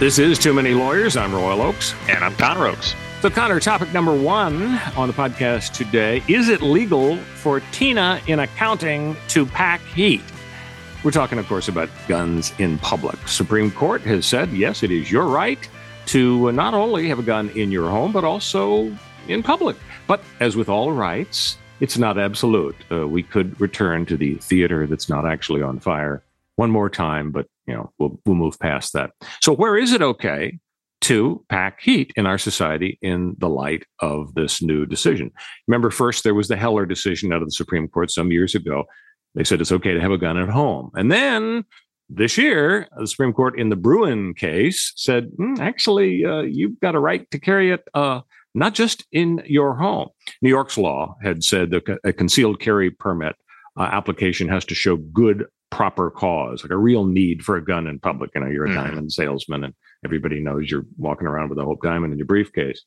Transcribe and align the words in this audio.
This 0.00 0.18
is 0.18 0.40
Too 0.40 0.52
Many 0.52 0.74
Lawyers. 0.74 1.16
I'm 1.16 1.32
Royal 1.32 1.62
Oakes. 1.62 1.94
And 2.08 2.24
I'm 2.24 2.34
Connor 2.34 2.66
Oakes. 2.66 2.96
So, 3.20 3.30
Connor, 3.30 3.60
topic 3.60 3.92
number 3.92 4.12
one 4.12 4.80
on 4.96 5.06
the 5.06 5.14
podcast 5.14 5.72
today 5.72 6.20
Is 6.26 6.48
it 6.48 6.62
legal 6.62 7.16
for 7.16 7.60
Tina 7.70 8.20
in 8.26 8.40
accounting 8.40 9.16
to 9.28 9.46
pack 9.46 9.80
heat? 9.82 10.20
We're 11.04 11.12
talking, 11.12 11.38
of 11.38 11.46
course, 11.46 11.68
about 11.68 11.88
guns 12.08 12.52
in 12.58 12.76
public. 12.78 13.16
Supreme 13.28 13.70
Court 13.70 14.00
has 14.02 14.26
said, 14.26 14.50
yes, 14.50 14.82
it 14.82 14.90
is 14.90 15.12
your 15.12 15.26
right 15.26 15.60
to 16.06 16.50
not 16.50 16.74
only 16.74 17.08
have 17.08 17.20
a 17.20 17.22
gun 17.22 17.48
in 17.50 17.70
your 17.70 17.88
home, 17.88 18.10
but 18.10 18.24
also 18.24 18.92
in 19.28 19.44
public. 19.44 19.76
But 20.08 20.24
as 20.40 20.56
with 20.56 20.68
all 20.68 20.90
rights, 20.90 21.56
it's 21.78 21.96
not 21.96 22.18
absolute. 22.18 22.74
Uh, 22.90 23.06
we 23.06 23.22
could 23.22 23.60
return 23.60 24.06
to 24.06 24.16
the 24.16 24.34
theater 24.36 24.88
that's 24.88 25.08
not 25.08 25.24
actually 25.24 25.62
on 25.62 25.78
fire 25.78 26.24
one 26.56 26.70
more 26.70 26.90
time, 26.90 27.30
but 27.30 27.46
you 27.66 27.74
know 27.74 27.92
we'll 27.98 28.20
we'll 28.24 28.36
move 28.36 28.58
past 28.58 28.92
that. 28.92 29.10
So 29.42 29.52
where 29.52 29.76
is 29.76 29.92
it 29.92 30.02
okay 30.02 30.58
to 31.02 31.44
pack 31.48 31.80
heat 31.82 32.12
in 32.16 32.26
our 32.26 32.38
society 32.38 32.98
in 33.02 33.34
the 33.38 33.48
light 33.48 33.84
of 34.00 34.34
this 34.34 34.62
new 34.62 34.86
decision? 34.86 35.30
Remember, 35.68 35.90
first 35.90 36.24
there 36.24 36.34
was 36.34 36.48
the 36.48 36.56
Heller 36.56 36.86
decision 36.86 37.32
out 37.32 37.42
of 37.42 37.48
the 37.48 37.52
Supreme 37.52 37.88
Court 37.88 38.10
some 38.10 38.30
years 38.30 38.54
ago. 38.54 38.84
They 39.34 39.44
said 39.44 39.60
it's 39.60 39.72
okay 39.72 39.92
to 39.94 40.00
have 40.00 40.12
a 40.12 40.18
gun 40.18 40.38
at 40.38 40.48
home, 40.48 40.90
and 40.94 41.10
then 41.10 41.64
this 42.10 42.36
year, 42.36 42.86
the 42.98 43.06
Supreme 43.06 43.32
Court 43.32 43.58
in 43.58 43.70
the 43.70 43.76
Bruen 43.76 44.34
case 44.34 44.92
said, 44.94 45.30
mm, 45.40 45.58
actually, 45.58 46.24
uh, 46.24 46.42
you've 46.42 46.78
got 46.80 46.94
a 46.94 47.00
right 47.00 47.28
to 47.30 47.38
carry 47.38 47.72
it 47.72 47.82
uh, 47.94 48.20
not 48.54 48.74
just 48.74 49.04
in 49.10 49.42
your 49.46 49.74
home. 49.74 50.08
New 50.40 50.48
York's 50.48 50.78
law 50.78 51.16
had 51.22 51.42
said 51.42 51.70
that 51.70 51.98
a 52.04 52.12
concealed 52.12 52.60
carry 52.60 52.90
permit 52.90 53.36
uh, 53.76 53.82
application 53.82 54.48
has 54.48 54.64
to 54.66 54.74
show 54.74 54.96
good 54.96 55.46
proper 55.74 56.08
cause, 56.08 56.62
like 56.62 56.70
a 56.70 56.76
real 56.76 57.04
need 57.04 57.44
for 57.44 57.56
a 57.56 57.64
gun 57.64 57.88
in 57.88 57.98
public. 57.98 58.30
You 58.34 58.42
know, 58.42 58.46
you're 58.46 58.66
a 58.66 58.70
mm. 58.70 58.74
diamond 58.74 59.12
salesman 59.12 59.64
and 59.64 59.74
everybody 60.04 60.38
knows 60.40 60.70
you're 60.70 60.86
walking 60.96 61.26
around 61.26 61.50
with 61.50 61.58
a 61.58 61.64
Hope 61.64 61.82
Diamond 61.82 62.12
in 62.12 62.18
your 62.18 62.26
briefcase. 62.26 62.80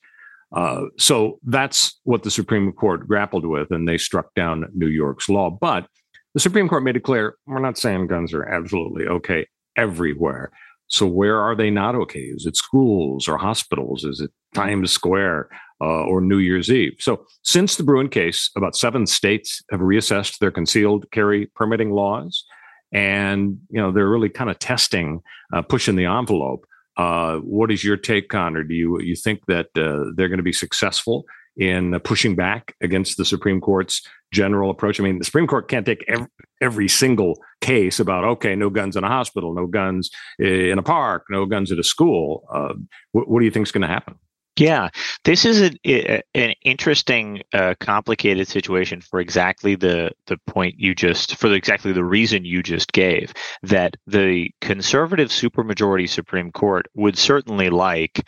Uh, 0.55 0.83
so 0.97 1.37
that's 1.43 1.99
what 2.03 2.23
the 2.23 2.31
Supreme 2.31 2.71
Court 2.71 3.05
grappled 3.05 3.45
with, 3.45 3.71
and 3.71 3.85
they 3.85 3.97
struck 3.97 4.33
down 4.35 4.71
New 4.73 4.87
York's 4.87 5.27
law. 5.27 5.49
But 5.49 5.87
the 6.33 6.39
Supreme 6.39 6.69
Court 6.69 6.83
made 6.83 6.95
it 6.95 7.03
clear 7.03 7.35
we're 7.45 7.59
not 7.59 7.77
saying 7.77 8.07
guns 8.07 8.33
are 8.33 8.45
absolutely 8.45 9.05
okay 9.07 9.45
everywhere. 9.75 10.51
So 10.87 11.05
where 11.05 11.41
are 11.41 11.53
they 11.53 11.69
not 11.69 11.95
okay? 11.95 12.21
Is 12.21 12.45
it 12.45 12.55
schools 12.55 13.27
or 13.27 13.37
hospitals? 13.37 14.05
Is 14.05 14.21
it 14.21 14.31
Times 14.55 14.91
Square 14.91 15.49
uh, 15.81 16.05
or 16.05 16.21
New 16.21 16.37
Year's 16.37 16.71
Eve? 16.71 16.95
So 16.99 17.25
since 17.43 17.75
the 17.75 17.83
Bruen 17.83 18.07
case, 18.07 18.49
about 18.55 18.77
seven 18.77 19.05
states 19.05 19.61
have 19.71 19.81
reassessed 19.81 20.37
their 20.37 20.51
concealed 20.51 21.11
carry 21.11 21.47
permitting 21.47 21.91
laws 21.91 22.45
and 22.91 23.59
you 23.69 23.81
know 23.81 23.91
they're 23.91 24.09
really 24.09 24.29
kind 24.29 24.49
of 24.49 24.59
testing, 24.59 25.21
uh, 25.53 25.61
pushing 25.61 25.95
the 25.95 26.05
envelope. 26.05 26.65
Uh, 26.95 27.37
what 27.37 27.71
is 27.71 27.83
your 27.83 27.97
take, 27.97 28.33
on? 28.33 28.53
Connor? 28.53 28.63
Do 28.63 28.73
you 28.73 28.99
you 29.01 29.15
think 29.15 29.45
that 29.47 29.67
uh, 29.75 30.11
they're 30.15 30.29
going 30.29 30.37
to 30.37 30.43
be 30.43 30.53
successful 30.53 31.25
in 31.55 31.99
pushing 32.01 32.35
back 32.35 32.75
against 32.81 33.17
the 33.17 33.25
Supreme 33.25 33.61
Court's 33.61 34.01
general 34.31 34.71
approach? 34.71 34.99
I 34.99 35.03
mean, 35.03 35.19
the 35.19 35.25
Supreme 35.25 35.47
Court 35.47 35.67
can't 35.67 35.85
take 35.85 36.03
every, 36.07 36.27
every 36.61 36.87
single 36.87 37.39
case 37.61 37.99
about 37.99 38.23
okay, 38.23 38.55
no 38.55 38.69
guns 38.69 38.95
in 38.95 39.03
a 39.03 39.07
hospital, 39.07 39.53
no 39.53 39.67
guns 39.67 40.09
in 40.39 40.77
a 40.77 40.83
park, 40.83 41.25
no 41.29 41.45
guns 41.45 41.71
at 41.71 41.79
a 41.79 41.83
school. 41.83 42.45
Uh, 42.51 42.73
what, 43.11 43.29
what 43.29 43.39
do 43.39 43.45
you 43.45 43.51
think 43.51 43.67
is 43.67 43.71
going 43.71 43.81
to 43.81 43.87
happen? 43.87 44.15
Yeah, 44.57 44.89
this 45.23 45.45
is 45.45 45.61
a, 45.85 46.21
an 46.33 46.53
interesting, 46.63 47.43
uh, 47.53 47.75
complicated 47.79 48.47
situation 48.47 49.01
for 49.01 49.19
exactly 49.19 49.75
the 49.75 50.11
the 50.25 50.37
point 50.47 50.75
you 50.79 50.95
just 50.95 51.35
for 51.35 51.53
exactly 51.53 51.91
the 51.91 52.03
reason 52.03 52.43
you 52.43 52.63
just 52.63 52.91
gave. 52.91 53.33
That 53.61 53.97
the 54.07 54.49
conservative 54.61 55.29
supermajority 55.29 56.09
Supreme 56.09 56.51
Court 56.51 56.87
would 56.95 57.17
certainly 57.19 57.69
like, 57.69 58.27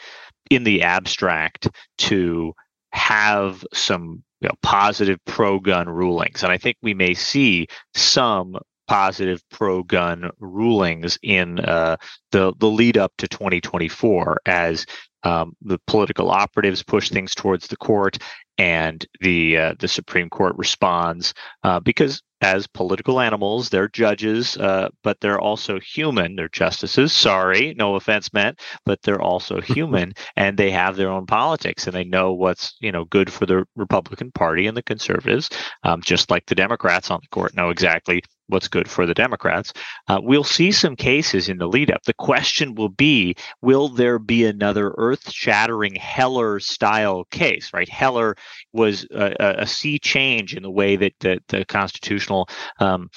in 0.51 0.63
the 0.63 0.83
abstract, 0.83 1.67
to 1.99 2.53
have 2.91 3.65
some 3.73 4.23
you 4.41 4.49
know, 4.49 4.55
positive 4.61 5.19
pro-gun 5.25 5.89
rulings, 5.89 6.43
and 6.43 6.51
I 6.51 6.57
think 6.59 6.77
we 6.83 6.93
may 6.93 7.15
see 7.15 7.67
some 7.95 8.55
positive 8.87 9.41
pro-gun 9.51 10.31
rulings 10.39 11.17
in 11.23 11.59
uh, 11.59 11.95
the 12.31 12.53
the 12.59 12.67
lead 12.69 12.97
up 12.97 13.13
to 13.17 13.27
2024 13.27 14.41
as 14.45 14.85
um, 15.23 15.53
the 15.61 15.79
political 15.87 16.29
operatives 16.31 16.83
push 16.83 17.09
things 17.09 17.35
towards 17.35 17.67
the 17.67 17.77
court, 17.77 18.17
and 18.57 19.05
the 19.21 19.57
uh, 19.57 19.75
the 19.79 19.87
Supreme 19.87 20.29
Court 20.29 20.55
responds 20.57 21.33
uh, 21.63 21.79
because 21.79 22.21
as 22.41 22.67
political 22.67 23.19
animals, 23.19 23.69
they're 23.69 23.89
judges, 23.89 24.55
uh, 24.57 24.89
but 25.03 25.19
they're 25.19 25.41
also 25.41 25.79
human. 25.79 26.35
They're 26.35 26.49
justices. 26.49 27.11
Sorry, 27.11 27.73
no 27.77 27.95
offense 27.95 28.31
meant, 28.31 28.61
but 28.85 29.01
they're 29.01 29.21
also 29.21 29.59
human, 29.61 30.13
and 30.35 30.57
they 30.57 30.71
have 30.71 30.95
their 30.95 31.09
own 31.09 31.25
politics, 31.25 31.85
and 31.85 31.95
they 31.95 32.05
know 32.05 32.33
what's 32.33 32.75
you 32.79 32.91
know 32.91 33.05
good 33.05 33.31
for 33.31 33.45
the 33.45 33.65
Republican 33.75 34.31
Party 34.31 34.67
and 34.67 34.77
the 34.77 34.83
conservatives, 34.83 35.49
um, 35.83 36.01
just 36.01 36.29
like 36.31 36.45
the 36.45 36.55
Democrats 36.55 37.11
on 37.11 37.19
the 37.21 37.29
court 37.29 37.55
know 37.55 37.69
exactly 37.69 38.23
what's 38.49 38.67
good 38.67 38.89
for 38.89 39.05
the 39.05 39.13
Democrats. 39.13 39.71
Uh, 40.07 40.19
we'll 40.21 40.43
see 40.43 40.71
some 40.71 40.95
cases 40.95 41.49
in 41.49 41.57
the 41.57 41.67
lead 41.67 41.91
up. 41.91 42.03
The 42.03 42.13
question 42.13 42.75
will 42.75 42.89
be 42.89 43.35
will 43.61 43.87
there 43.87 44.19
be 44.19 44.45
another 44.45 44.93
earth 44.97 45.31
shattering 45.31 45.95
Heller 45.95 46.59
style 46.59 47.25
case, 47.31 47.71
right? 47.73 47.89
Heller 47.89 48.35
was 48.73 49.05
a, 49.11 49.55
a 49.59 49.67
sea 49.67 49.99
change 49.99 50.55
in 50.55 50.63
the 50.63 50.71
way 50.71 50.95
that 50.95 51.13
the, 51.19 51.39
the 51.47 51.65
constitutional 51.65 52.49
um, 52.79 53.09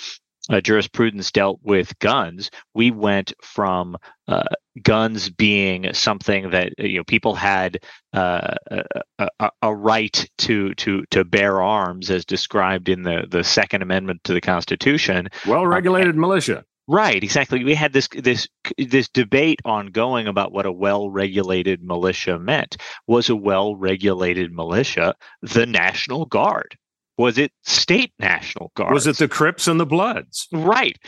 uh, 0.51 0.61
jurisprudence 0.61 1.31
dealt 1.31 1.61
with 1.63 1.99
guns, 1.99 2.51
we 2.75 2.91
went 2.91 3.33
from 3.43 3.97
uh, 4.29 4.43
guns 4.83 5.29
being 5.31 5.93
something 5.93 6.51
that 6.51 6.73
you 6.79 6.99
know 6.99 7.05
people 7.05 7.35
had 7.35 7.79
uh, 8.13 8.55
a, 8.71 9.29
a, 9.39 9.51
a, 9.63 9.75
right 9.75 10.29
to 10.39 10.75
to 10.75 11.05
to 11.11 11.25
bear 11.25 11.61
arms, 11.63 12.11
as 12.11 12.25
described 12.25 12.89
in 12.89 13.03
the 13.03 13.27
the 13.31 13.45
Second 13.45 13.83
Amendment 13.83 14.23
to 14.25 14.33
the 14.33 14.41
Constitution. 14.41 15.29
Well 15.47 15.67
regulated 15.67 16.17
militia. 16.17 16.65
Right, 16.89 17.23
exactly. 17.23 17.63
We 17.63 17.75
had 17.75 17.93
this 17.93 18.09
this 18.09 18.49
this 18.77 19.09
debate 19.09 19.61
ongoing 19.65 20.27
about 20.27 20.53
what 20.53 20.67
a 20.67 20.73
well-regulated 20.73 21.83
militia 21.83 22.39
meant. 22.41 22.77
Was 23.07 23.31
a 23.31 23.37
well-regulated 23.37 24.53
militia 24.53 25.15
the 25.43 25.65
National 25.65 26.27
Guard? 26.27 26.77
Was 27.23 27.39
it 27.39 27.53
state 27.63 28.13
National 28.19 28.73
Guard? 28.75 28.93
Was 28.93 29.07
it 29.07 29.17
the 29.17 29.29
Crips 29.29 29.69
and 29.69 29.79
the 29.79 29.87
Bloods? 29.87 30.49
Right. 30.51 30.99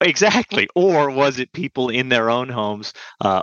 Exactly. 0.00 0.68
Or 0.76 1.10
was 1.10 1.40
it 1.40 1.52
people 1.52 1.88
in 1.88 2.08
their 2.08 2.30
own 2.30 2.48
homes 2.48 2.92
uh, 3.20 3.42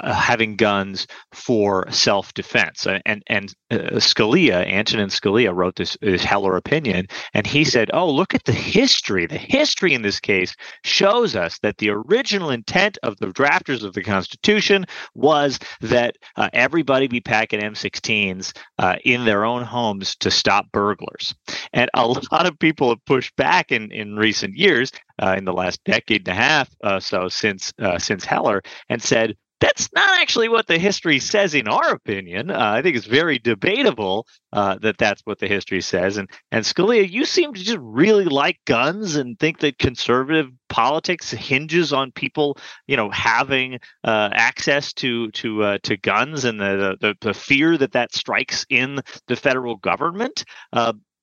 uh 0.00 0.12
having 0.12 0.56
guns 0.56 1.06
for 1.32 1.88
self 1.92 2.34
defense? 2.34 2.88
And 3.06 3.22
and 3.28 3.54
uh, 3.70 4.00
Scalia, 4.00 4.66
Antonin 4.66 5.10
Scalia, 5.10 5.54
wrote 5.54 5.76
this, 5.76 5.96
this 6.00 6.24
Heller 6.24 6.56
opinion, 6.56 7.06
and 7.34 7.46
he 7.46 7.62
said, 7.64 7.88
"Oh, 7.94 8.10
look 8.10 8.34
at 8.34 8.44
the 8.44 8.52
history. 8.52 9.26
The 9.26 9.38
history 9.38 9.94
in 9.94 10.02
this 10.02 10.18
case 10.18 10.56
shows 10.84 11.36
us 11.36 11.58
that 11.60 11.78
the 11.78 11.90
original 11.90 12.50
intent 12.50 12.98
of 13.04 13.16
the 13.18 13.28
drafters 13.28 13.84
of 13.84 13.94
the 13.94 14.02
Constitution 14.02 14.86
was 15.14 15.60
that 15.82 16.16
uh, 16.36 16.50
everybody 16.52 17.06
be 17.06 17.20
packing 17.20 17.60
M16s 17.60 18.52
uh, 18.78 18.96
in 19.04 19.24
their 19.24 19.44
own 19.44 19.62
homes 19.62 20.16
to 20.16 20.32
stop 20.32 20.66
burglars." 20.72 21.32
And 21.72 21.88
a 21.94 22.06
lot 22.32 22.46
of 22.46 22.58
people 22.58 22.88
have 22.88 23.04
pushed 23.04 23.36
back 23.36 23.70
in 23.70 23.92
in 23.92 24.16
recent 24.16 24.56
years 24.56 24.90
uh, 25.20 25.34
in 25.36 25.44
the 25.44 25.52
last 25.52 25.82
decade 25.84 26.28
and 26.28 26.36
a 26.36 26.40
half 26.40 26.68
uh, 26.84 27.00
so 27.00 27.28
since 27.28 27.72
uh, 27.80 27.98
since 27.98 28.24
Heller 28.24 28.62
and 28.88 29.02
said 29.02 29.36
that's 29.62 29.88
not 29.94 30.20
actually 30.20 30.48
what 30.48 30.66
the 30.66 30.76
history 30.76 31.20
says 31.20 31.54
in 31.54 31.68
our 31.68 31.92
opinion. 31.92 32.50
Uh, 32.50 32.58
I 32.58 32.82
think 32.82 32.96
it's 32.96 33.06
very 33.06 33.38
debatable 33.38 34.26
uh, 34.52 34.76
that 34.82 34.98
that's 34.98 35.22
what 35.24 35.38
the 35.38 35.46
history 35.46 35.80
says. 35.80 36.16
And 36.16 36.28
and 36.50 36.64
Scalia, 36.64 37.08
you 37.08 37.24
seem 37.24 37.54
to 37.54 37.62
just 37.62 37.78
really 37.80 38.24
like 38.24 38.58
guns 38.66 39.14
and 39.14 39.38
think 39.38 39.60
that 39.60 39.78
conservative 39.78 40.50
politics 40.68 41.30
hinges 41.30 41.92
on 41.92 42.10
people, 42.10 42.58
you 42.88 42.96
know, 42.96 43.08
having 43.10 43.78
uh, 44.02 44.30
access 44.32 44.92
to 44.94 45.30
to 45.30 45.62
uh, 45.62 45.78
to 45.84 45.96
guns 45.96 46.44
and 46.44 46.60
the, 46.60 46.96
the, 47.00 47.14
the 47.20 47.32
fear 47.32 47.78
that 47.78 47.92
that 47.92 48.12
strikes 48.12 48.66
in 48.68 48.98
the 49.28 49.36
federal 49.36 49.76
government. 49.76 50.44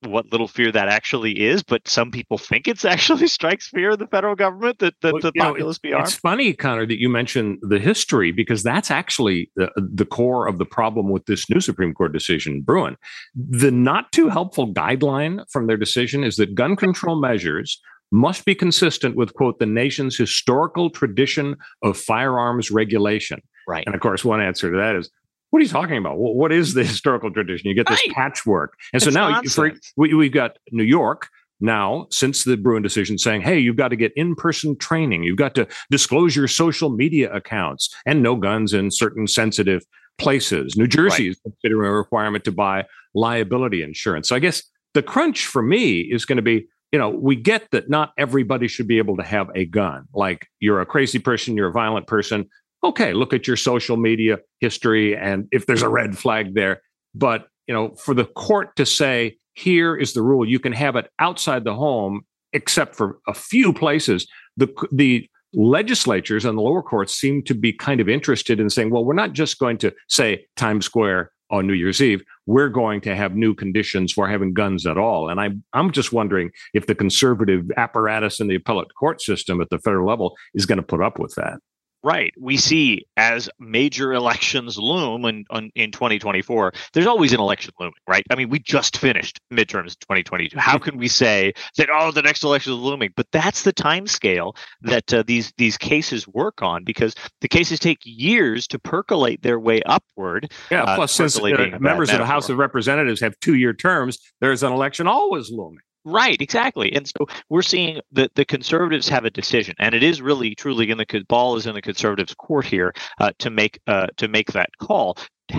What 0.06 0.32
little 0.32 0.48
fear 0.48 0.72
that 0.72 0.88
actually 0.88 1.40
is, 1.40 1.62
but 1.62 1.88
some 1.88 2.12
people 2.12 2.38
think 2.38 2.68
it's 2.68 2.86
actually 2.94 3.28
strikes 3.28 3.68
fear 3.68 3.92
of 3.92 4.00
the 4.00 4.08
federal 4.08 4.36
government 4.36 4.80
that, 4.80 4.94
that 5.02 5.14
well, 5.14 5.22
the 5.22 5.34
populace 5.34 5.80
know, 5.84 5.90
be 5.90 5.94
armed. 5.94 6.08
It's 6.08 6.16
funny, 6.16 6.54
Connor, 6.54 6.86
that 6.86 7.00
you 7.00 7.10
mentioned 7.10 7.60
the 7.62 7.80
history 7.80 8.32
because 8.32 8.64
that's 8.64 8.92
actually 8.92 9.52
the, 9.56 9.70
the 9.76 10.06
core 10.06 10.48
of 10.48 10.58
the 10.58 10.66
problem 10.66 11.10
with 11.10 11.26
this 11.26 11.50
new 11.50 11.60
Supreme 11.60 11.94
Court 11.94 12.14
decision, 12.14 12.62
Bruen. 12.62 12.96
The 13.36 13.72
not 13.72 14.12
too 14.12 14.30
helpful 14.30 14.74
guideline 14.74 15.44
from 15.52 15.68
their 15.68 15.78
decision 15.78 16.24
is 16.24 16.38
that 16.38 16.56
gun 16.56 16.76
control 16.76 17.20
measures 17.20 17.82
must 18.12 18.46
be 18.46 18.56
consistent 18.56 19.16
with, 19.16 19.34
quote, 19.34 19.60
the 19.60 19.66
nation's 19.66 20.18
historical 20.18 20.90
tradition 20.90 21.56
of 21.84 21.98
firearms 21.98 22.72
regulation. 22.72 23.40
Right. 23.68 23.86
And 23.86 23.94
of 23.94 24.02
course, 24.02 24.26
one 24.26 24.42
answer 24.42 24.72
to 24.72 24.78
that 24.78 24.96
is 24.96 25.12
what 25.50 25.60
are 25.60 25.64
you 25.64 25.70
talking 25.70 25.98
about? 25.98 26.18
what 26.18 26.52
is 26.52 26.74
the 26.74 26.84
historical 26.86 27.32
tradition? 27.32 27.70
You 27.70 27.76
get 27.76 27.88
this 27.88 28.02
right. 28.08 28.16
patchwork. 28.16 28.74
And 28.94 29.02
so 29.02 29.10
now 29.10 29.42
for, 29.44 29.72
we, 29.98 30.14
we've 30.14 30.32
got 30.32 30.58
New 30.72 30.84
York 30.84 31.28
now 31.60 32.08
since 32.10 32.44
the 32.44 32.56
Bruen 32.56 32.82
decision 32.82 33.18
saying, 33.18 33.42
hey, 33.42 33.60
you've 33.60 33.76
got 33.76 33.90
to 33.90 33.96
get 33.96 34.14
in 34.16 34.36
person 34.36 34.78
training. 34.78 35.24
You've 35.24 35.38
got 35.38 35.56
to 35.56 35.68
disclose 35.90 36.36
your 36.36 36.48
social 36.48 36.90
media 36.90 37.32
accounts 37.34 37.94
and 38.06 38.24
no 38.24 38.36
guns 38.36 38.74
in 38.74 38.92
certain 38.92 39.28
sensitive 39.28 39.84
places. 40.18 40.76
New 40.78 40.88
Jersey 40.88 41.24
right. 41.24 41.32
is 41.32 41.42
considering 41.42 41.90
a 41.90 41.94
requirement 41.94 42.44
to 42.46 42.52
buy 42.52 42.86
liability 43.14 43.82
insurance. 43.82 44.30
So 44.30 44.36
I 44.36 44.40
guess 44.40 44.64
the 44.94 45.04
crunch 45.04 45.46
for 45.46 45.62
me 45.62 46.02
is 46.02 46.26
going 46.26 46.38
to 46.38 46.42
be 46.42 46.68
you 46.92 46.98
know, 46.98 47.10
we 47.10 47.36
get 47.36 47.70
that 47.72 47.88
not 47.90 48.14
everybody 48.18 48.68
should 48.68 48.88
be 48.88 48.98
able 48.98 49.18
to 49.18 49.24
have 49.24 49.50
a 49.54 49.66
gun. 49.66 50.08
Like 50.14 50.48
you're 50.60 50.82
a 50.82 50.86
crazy 50.88 51.20
person, 51.20 51.56
you're 51.56 51.70
a 51.70 51.72
violent 51.72 52.08
person 52.08 52.50
okay, 52.84 53.14
look 53.14 53.34
at 53.34 53.48
your 53.48 53.58
social 53.58 53.98
media 53.98 54.40
history 54.60 55.16
and 55.16 55.48
if 55.52 55.66
there's 55.66 55.82
a 55.82 55.90
red 55.90 56.18
flag 56.18 56.54
there. 56.54 56.82
But, 57.14 57.48
you 57.68 57.74
know, 57.74 57.96
for 57.96 58.14
the 58.14 58.26
court 58.26 58.76
to 58.78 58.86
say, 58.86 59.38
here 59.54 59.96
is 59.96 60.14
the 60.14 60.22
rule, 60.22 60.48
you 60.48 60.60
can 60.60 60.74
have 60.74 60.96
it 60.96 61.10
outside 61.20 61.64
the 61.64 61.76
home, 61.76 62.22
except 62.54 62.96
for 62.96 63.20
a 63.28 63.34
few 63.34 63.74
places, 63.74 64.28
the, 64.56 64.68
the 64.92 65.28
legislatures 65.54 66.46
and 66.46 66.58
the 66.58 66.62
lower 66.62 66.82
courts 66.82 67.14
seem 67.14 67.44
to 67.44 67.54
be 67.54 67.74
kind 67.74 68.00
of 68.00 68.08
interested 68.08 68.60
in 68.60 68.70
saying, 68.70 68.92
well, 68.92 69.04
we're 69.04 69.14
not 69.14 69.34
just 69.34 69.60
going 69.60 69.78
to 69.80 69.94
say 70.08 70.46
Times 70.56 70.86
Square 70.86 71.32
on 71.52 71.66
New 71.66 71.74
Year's 71.74 72.02
Eve, 72.02 72.24
we're 72.46 72.70
going 72.70 73.02
to 73.02 73.16
have 73.16 73.36
new 73.36 73.56
conditions 73.56 74.14
for 74.14 74.28
having 74.28 74.54
guns 74.54 74.86
at 74.86 74.98
all. 74.98 75.30
And 75.30 75.40
I'm 75.40 75.64
I'm 75.74 75.92
just 75.92 76.14
wondering 76.14 76.52
if 76.74 76.86
the 76.86 76.96
conservative 76.96 77.72
apparatus 77.76 78.40
in 78.40 78.48
the 78.48 78.56
appellate 78.56 78.94
court 78.94 79.22
system 79.22 79.60
at 79.60 79.70
the 79.70 79.80
federal 79.80 80.08
level 80.08 80.38
is 80.54 80.66
going 80.66 80.78
to 80.78 80.84
put 80.84 81.02
up 81.02 81.20
with 81.20 81.34
that. 81.36 81.60
Right. 82.02 82.34
We 82.40 82.56
see 82.56 83.06
as 83.18 83.50
major 83.60 84.14
elections 84.14 84.78
loom 84.78 85.26
in, 85.26 85.44
in 85.76 85.92
2024, 85.92 86.72
there's 86.94 87.06
always 87.06 87.34
an 87.34 87.42
election 87.42 87.74
looming, 87.78 87.94
right? 88.08 88.26
I 88.30 88.36
mean, 88.36 88.50
we 88.50 88.60
just 88.60 88.98
finished 88.98 89.40
midterms 89.52 90.00
2022. 90.00 90.58
How 90.58 90.78
can 90.78 90.98
we 90.98 91.10
say 91.10 91.54
that, 91.76 91.90
oh, 91.94 92.12
the 92.12 92.22
next 92.22 92.44
election 92.44 92.72
is 92.72 92.80
looming? 92.80 93.12
But 93.18 93.28
that's 93.32 93.64
the 93.64 93.74
time 93.74 94.08
scale 94.08 94.56
that 94.82 95.14
uh, 95.14 95.24
these, 95.28 95.52
these 95.58 95.78
cases 95.78 96.26
work 96.26 96.62
on 96.62 96.86
because 96.86 97.16
the 97.42 97.50
cases 97.50 97.80
take 97.80 98.00
years 98.04 98.66
to 98.68 98.80
percolate 98.80 99.42
their 99.42 99.60
way 99.60 99.82
upward. 99.86 100.54
Yeah. 100.72 100.84
Uh, 100.84 100.96
plus, 100.96 101.12
since 101.12 101.38
uh, 101.38 101.78
members 101.80 102.12
of 102.12 102.20
the 102.20 102.26
House 102.26 102.48
of 102.48 102.58
Representatives 102.58 103.20
have 103.20 103.38
two 103.42 103.56
year 103.56 103.74
terms, 103.74 104.20
there's 104.40 104.64
an 104.64 104.72
election 104.72 105.06
always 105.06 105.52
looming. 105.52 105.80
Right, 106.06 106.42
exactly. 106.42 106.94
And 106.94 107.08
so 107.08 107.28
we're 107.50 107.62
seeing 107.62 108.00
that 108.14 108.34
the 108.36 108.46
conservatives 108.46 109.10
have 109.10 109.26
a 109.26 109.30
decision, 109.30 109.76
and 109.80 109.94
it 109.94 110.02
is 110.02 110.22
really 110.22 110.56
truly 110.56 110.90
in 110.90 110.98
the 110.98 111.26
ball 111.28 111.58
is 111.58 111.68
in 111.68 111.76
the 111.76 111.82
conservatives' 111.82 112.34
court 112.34 112.66
here 112.66 112.94
uh, 113.20 113.32
to 113.40 113.50
make 113.50 113.80
uh, 113.86 114.08
to 114.18 114.28
make 114.28 114.54
that 114.54 114.70
call. 114.78 115.18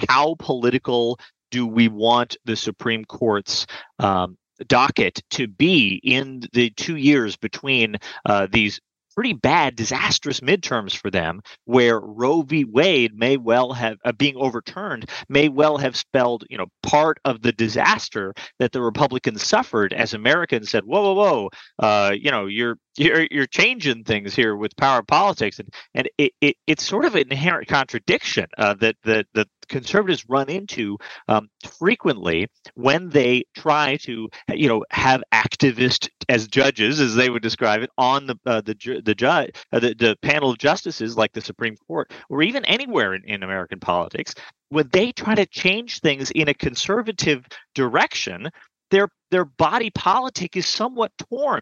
How 0.08 0.36
political 0.38 1.18
do 1.50 1.66
we 1.66 1.88
want 1.88 2.36
the 2.44 2.56
Supreme 2.56 3.04
Court's 3.04 3.66
um, 3.98 4.38
docket 4.66 5.22
to 5.30 5.46
be 5.46 6.00
in 6.02 6.42
the 6.52 6.70
two 6.70 6.96
years 6.96 7.36
between 7.36 7.96
uh, 8.24 8.46
these 8.50 8.80
pretty 9.20 9.34
bad, 9.34 9.76
disastrous 9.76 10.40
midterms 10.40 10.96
for 10.96 11.10
them, 11.10 11.42
where 11.66 12.00
Roe 12.00 12.40
v. 12.40 12.64
Wade 12.64 13.14
may 13.14 13.36
well 13.36 13.74
have 13.74 13.98
uh, 14.06 14.12
being 14.12 14.34
overturned 14.36 15.10
may 15.28 15.50
well 15.50 15.76
have 15.76 15.94
spelled, 15.94 16.44
you 16.48 16.56
know, 16.56 16.68
part 16.82 17.18
of 17.26 17.42
the 17.42 17.52
disaster 17.52 18.32
that 18.60 18.72
the 18.72 18.80
Republicans 18.80 19.46
suffered 19.46 19.92
as 19.92 20.14
Americans 20.14 20.70
said, 20.70 20.84
"Whoa, 20.84 21.02
whoa, 21.02 21.12
whoa, 21.12 21.50
uh, 21.80 22.12
you 22.12 22.30
know, 22.30 22.46
you're 22.46 22.78
you're 22.96 23.26
you're 23.30 23.46
changing 23.46 24.04
things 24.04 24.34
here 24.34 24.56
with 24.56 24.74
power 24.78 25.02
politics," 25.02 25.58
and 25.58 25.68
and 25.92 26.08
it, 26.16 26.32
it 26.40 26.56
it's 26.66 26.82
sort 26.82 27.04
of 27.04 27.14
an 27.14 27.30
inherent 27.30 27.68
contradiction 27.68 28.46
uh, 28.56 28.72
that 28.80 28.96
that 29.04 29.26
that 29.34 29.48
conservatives 29.70 30.28
run 30.28 30.50
into 30.50 30.98
um, 31.28 31.48
frequently 31.78 32.48
when 32.74 33.08
they 33.08 33.44
try 33.54 33.96
to, 33.98 34.28
you 34.52 34.68
know, 34.68 34.84
have 34.90 35.22
activists 35.32 36.08
as 36.28 36.46
judges, 36.46 37.00
as 37.00 37.14
they 37.14 37.30
would 37.30 37.42
describe 37.42 37.82
it, 37.82 37.90
on 37.96 38.26
the 38.26 38.36
uh, 38.44 38.60
the 38.60 39.00
the 39.04 39.14
judge 39.14 39.50
uh, 39.72 39.80
the, 39.80 39.94
the 39.94 40.16
panel 40.22 40.50
of 40.50 40.58
justices 40.58 41.16
like 41.16 41.32
the 41.32 41.40
Supreme 41.40 41.76
Court 41.86 42.12
or 42.28 42.42
even 42.42 42.64
anywhere 42.66 43.14
in, 43.14 43.24
in 43.24 43.42
American 43.42 43.80
politics. 43.80 44.34
When 44.68 44.88
they 44.92 45.12
try 45.12 45.34
to 45.34 45.46
change 45.46 46.00
things 46.00 46.30
in 46.30 46.48
a 46.48 46.54
conservative 46.54 47.46
direction, 47.74 48.50
their 48.90 49.08
their 49.30 49.44
body 49.44 49.90
politic 49.90 50.56
is 50.56 50.66
somewhat 50.66 51.12
torn 51.30 51.60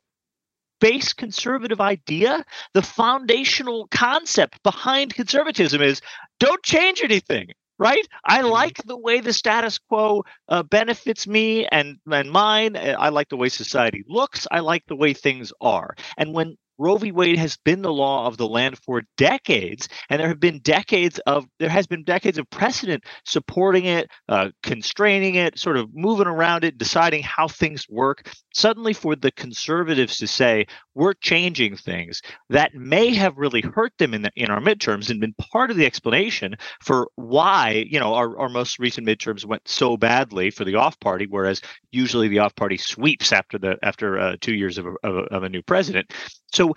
base 0.80 1.12
conservative 1.12 1.80
idea, 1.80 2.44
the 2.74 2.82
foundational 2.82 3.88
concept 3.90 4.62
behind 4.62 5.14
conservatism 5.14 5.82
is 5.82 6.00
don't 6.38 6.62
change 6.62 7.02
anything 7.02 7.48
right? 7.78 8.06
I 8.24 8.40
mm-hmm. 8.40 8.48
like 8.50 8.82
the 8.84 8.96
way 8.98 9.20
the 9.20 9.32
status 9.32 9.78
quo 9.78 10.24
uh, 10.48 10.62
benefits 10.62 11.26
me 11.26 11.66
and 11.66 11.98
and 12.10 12.30
mine. 12.30 12.76
I 12.76 13.08
like 13.10 13.28
the 13.28 13.36
way 13.36 13.48
society 13.48 14.04
looks. 14.08 14.46
I 14.50 14.60
like 14.60 14.84
the 14.86 14.96
way 14.96 15.14
things 15.14 15.52
are. 15.60 15.94
And 16.16 16.32
when 16.32 16.56
Roe 16.78 16.96
v. 16.96 17.12
Wade 17.12 17.38
has 17.38 17.56
been 17.56 17.82
the 17.82 17.92
law 17.92 18.26
of 18.26 18.36
the 18.36 18.46
land 18.46 18.78
for 18.78 19.02
decades, 19.16 19.88
and 20.08 20.20
there 20.20 20.28
have 20.28 20.40
been 20.40 20.60
decades 20.60 21.18
of 21.26 21.46
there 21.58 21.68
has 21.68 21.86
been 21.86 22.04
decades 22.04 22.38
of 22.38 22.48
precedent 22.50 23.04
supporting 23.24 23.84
it, 23.86 24.08
uh, 24.28 24.50
constraining 24.62 25.34
it, 25.34 25.58
sort 25.58 25.76
of 25.76 25.88
moving 25.92 26.26
around 26.26 26.64
it, 26.64 26.78
deciding 26.78 27.22
how 27.22 27.48
things 27.48 27.86
work. 27.88 28.30
Suddenly, 28.54 28.92
for 28.92 29.16
the 29.16 29.32
conservatives 29.32 30.18
to 30.18 30.26
say 30.26 30.66
we're 30.94 31.14
changing 31.14 31.76
things, 31.76 32.22
that 32.50 32.74
may 32.74 33.14
have 33.14 33.36
really 33.36 33.60
hurt 33.60 33.92
them 33.98 34.14
in 34.14 34.22
the, 34.22 34.30
in 34.36 34.50
our 34.50 34.60
midterms 34.60 35.10
and 35.10 35.20
been 35.20 35.34
part 35.34 35.70
of 35.70 35.76
the 35.76 35.86
explanation 35.86 36.56
for 36.80 37.08
why 37.16 37.84
you 37.88 37.98
know 37.98 38.14
our, 38.14 38.38
our 38.38 38.48
most 38.48 38.78
recent 38.78 39.06
midterms 39.06 39.44
went 39.44 39.66
so 39.66 39.96
badly 39.96 40.50
for 40.50 40.64
the 40.64 40.76
off 40.76 40.98
party, 41.00 41.26
whereas 41.28 41.60
usually 41.90 42.28
the 42.28 42.38
off 42.38 42.54
party 42.54 42.76
sweeps 42.76 43.32
after 43.32 43.58
the 43.58 43.76
after 43.82 44.18
uh, 44.18 44.36
two 44.40 44.54
years 44.54 44.78
of 44.78 44.86
a, 44.86 44.94
of, 45.02 45.16
a, 45.16 45.20
of 45.34 45.42
a 45.42 45.48
new 45.48 45.62
president. 45.62 46.12
So 46.52 46.67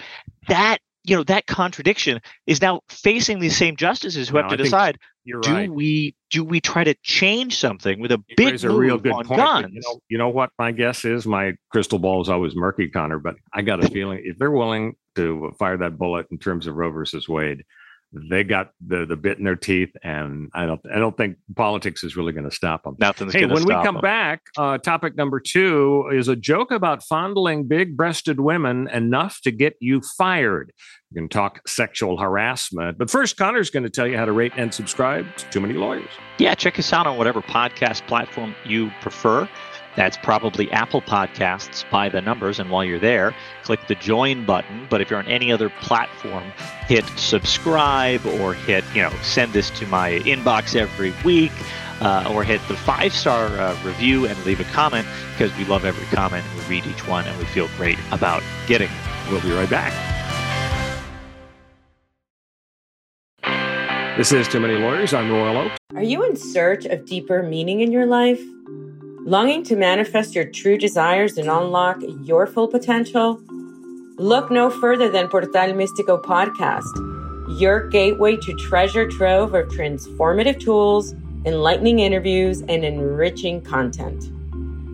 that 0.48 0.80
you 1.04 1.16
know 1.16 1.24
that 1.24 1.48
contradiction 1.48 2.22
is 2.46 2.62
now 2.62 2.82
facing 2.90 3.40
these 3.40 3.58
same 3.58 3.76
justices 3.76 4.30
who 4.30 4.36
no, 4.36 4.42
have 4.44 4.52
to 4.52 4.58
decide 4.58 4.98
do 5.26 5.40
right. 5.52 5.72
we 5.72 6.16
do 6.30 6.44
we 6.44 6.60
try 6.60 6.84
to 6.84 6.96
change 7.04 7.58
something 7.58 8.00
with 8.00 8.12
a 8.12 8.24
big 8.36 8.64
a 8.64 8.70
real 8.70 8.98
good 8.98 9.12
on 9.12 9.26
point. 9.26 9.40
guns 9.40 9.74
you 9.74 9.82
know, 9.82 10.00
you 10.10 10.18
know 10.18 10.30
what 10.30 10.50
my 10.58 10.72
guess 10.72 11.06
is 11.06 11.26
my 11.26 11.54
crystal 11.72 12.00
ball 12.00 12.22
is 12.22 12.30
always 12.30 12.56
murky 12.56 12.90
connor 12.90 13.20
but 13.20 13.36
i 13.54 13.62
got 13.62 13.84
a 13.84 13.88
feeling 13.92 14.22
if 14.24 14.38
they're 14.38 14.52
willing 14.52 14.96
to 15.16 15.52
fire 15.60 15.78
that 15.78 15.98
bullet 15.98 16.26
in 16.32 16.38
terms 16.38 16.68
of 16.68 16.76
roe 16.76 16.92
versus 16.92 17.28
wade 17.28 17.64
they 18.14 18.44
got 18.44 18.72
the 18.86 19.06
the 19.06 19.16
bit 19.16 19.38
in 19.38 19.46
their 19.46 19.56
teeth, 19.56 19.96
and 20.04 20.50
I 20.54 20.66
don't 20.66 20.82
I 20.94 21.00
don't 21.00 21.16
think 21.16 21.38
politics 21.56 22.04
is 22.04 22.16
really 22.18 22.34
going 22.34 22.50
to 22.50 22.56
stop 22.56 22.84
them. 22.84 22.96
Nothing's 23.00 23.34
hey, 23.34 23.46
when 23.46 23.64
we 23.64 23.74
come 23.74 23.96
them. 23.96 24.02
back, 24.02 24.42
uh, 24.58 24.78
topic 24.78 25.16
number 25.16 25.40
two 25.40 26.10
is 26.12 26.28
a 26.28 26.36
joke 26.36 26.72
about 26.72 27.04
fondling 27.04 27.68
big-breasted 27.68 28.40
women 28.40 28.90
enough 28.90 29.40
to 29.44 29.52
get 29.52 29.76
you 29.80 30.02
fired. 30.18 30.74
We 31.12 31.20
can 31.20 31.30
talk 31.30 31.68
sexual 31.68 32.18
harassment, 32.18 32.98
but 32.98 33.10
first, 33.10 33.38
Connor's 33.38 33.70
going 33.70 33.84
to 33.84 33.90
tell 33.90 34.08
you 34.08 34.18
how 34.18 34.26
to 34.26 34.32
rate 34.32 34.54
and 34.58 34.74
subscribe 34.74 35.26
to 35.38 35.50
Too 35.50 35.62
Many 35.62 35.74
Lawyers. 35.74 36.10
Yeah, 36.38 36.56
check 36.56 36.80
us 36.80 36.92
out 36.94 37.08
on 37.08 37.18
whatever 37.18 37.42
podcast 37.42 38.08
platform 38.08 38.56
you 38.66 38.92
prefer. 39.02 39.48
That's 39.96 40.18
probably 40.18 40.72
Apple 40.72 41.02
Podcasts 41.02 41.84
by 41.92 42.10
the 42.10 42.22
numbers. 42.22 42.60
And 42.60 42.70
while 42.70 42.84
you're 42.84 43.00
there, 43.00 43.36
click 43.64 43.80
the 43.88 43.96
join 43.96 44.46
button. 44.46 44.88
But 44.90 45.02
if 45.02 45.10
you're 45.10 45.20
on 45.20 45.28
any 45.28 45.52
other 45.52 45.70
platform, 45.70 46.44
hit 46.88 47.06
subscribe 47.18 48.26
or 48.26 48.54
hit, 48.54 48.84
you 48.96 49.02
know, 49.02 49.12
send 49.22 49.54
this 49.54 49.70
to 49.80 49.88
my 49.88 50.20
inbox 50.20 50.76
every 50.76 51.14
week. 51.26 51.52
uh, 52.02 52.32
or 52.34 52.44
hit 52.44 52.60
the 52.68 52.76
five 52.76 53.14
star 53.14 53.46
uh, 53.60 53.78
review 53.84 54.26
and 54.26 54.46
leave 54.46 54.60
a 54.60 54.64
comment 54.66 55.08
because 55.32 55.56
we 55.58 55.66
love 55.66 55.86
every 55.86 56.06
comment 56.08 56.44
and 56.50 56.60
we 56.60 56.66
read 56.66 56.86
each 56.88 57.08
one 57.08 57.26
and 57.26 57.38
we 57.38 57.46
feel 57.46 57.70
great 57.78 57.98
about 58.12 58.42
getting. 58.68 58.90
We'll 59.30 59.42
be 59.42 59.52
right 59.52 59.70
back. 59.70 59.94
This 64.18 64.32
is 64.32 64.48
Too 64.48 64.60
Many 64.60 64.74
Lawyers. 64.76 65.14
I'm 65.14 65.32
Royal 65.32 65.58
Oak. 65.58 65.72
Are 65.96 66.04
you 66.04 66.24
in 66.24 66.36
search 66.36 66.86
of 66.86 67.06
deeper 67.06 67.44
meaning 67.44 67.80
in 67.80 67.92
your 67.92 68.06
life? 68.06 68.42
Longing 69.26 69.62
to 69.66 69.76
manifest 69.76 70.34
your 70.34 70.46
true 70.46 70.80
desires 70.80 71.38
and 71.38 71.48
unlock 71.48 71.98
your 72.24 72.48
full 72.48 72.68
potential? 72.68 73.40
Look 74.18 74.50
no 74.50 74.72
further 74.72 75.10
than 75.10 75.28
Portal 75.28 75.52
Místico 75.52 76.20
podcast, 76.20 77.60
your 77.60 77.88
gateway 77.90 78.38
to 78.38 78.54
treasure 78.56 79.08
trove 79.08 79.54
of 79.54 79.68
transformative 79.68 80.60
tools, 80.60 81.14
enlightening 81.46 82.00
interviews, 82.00 82.62
and 82.62 82.84
enriching 82.84 83.62
content. 83.62 84.24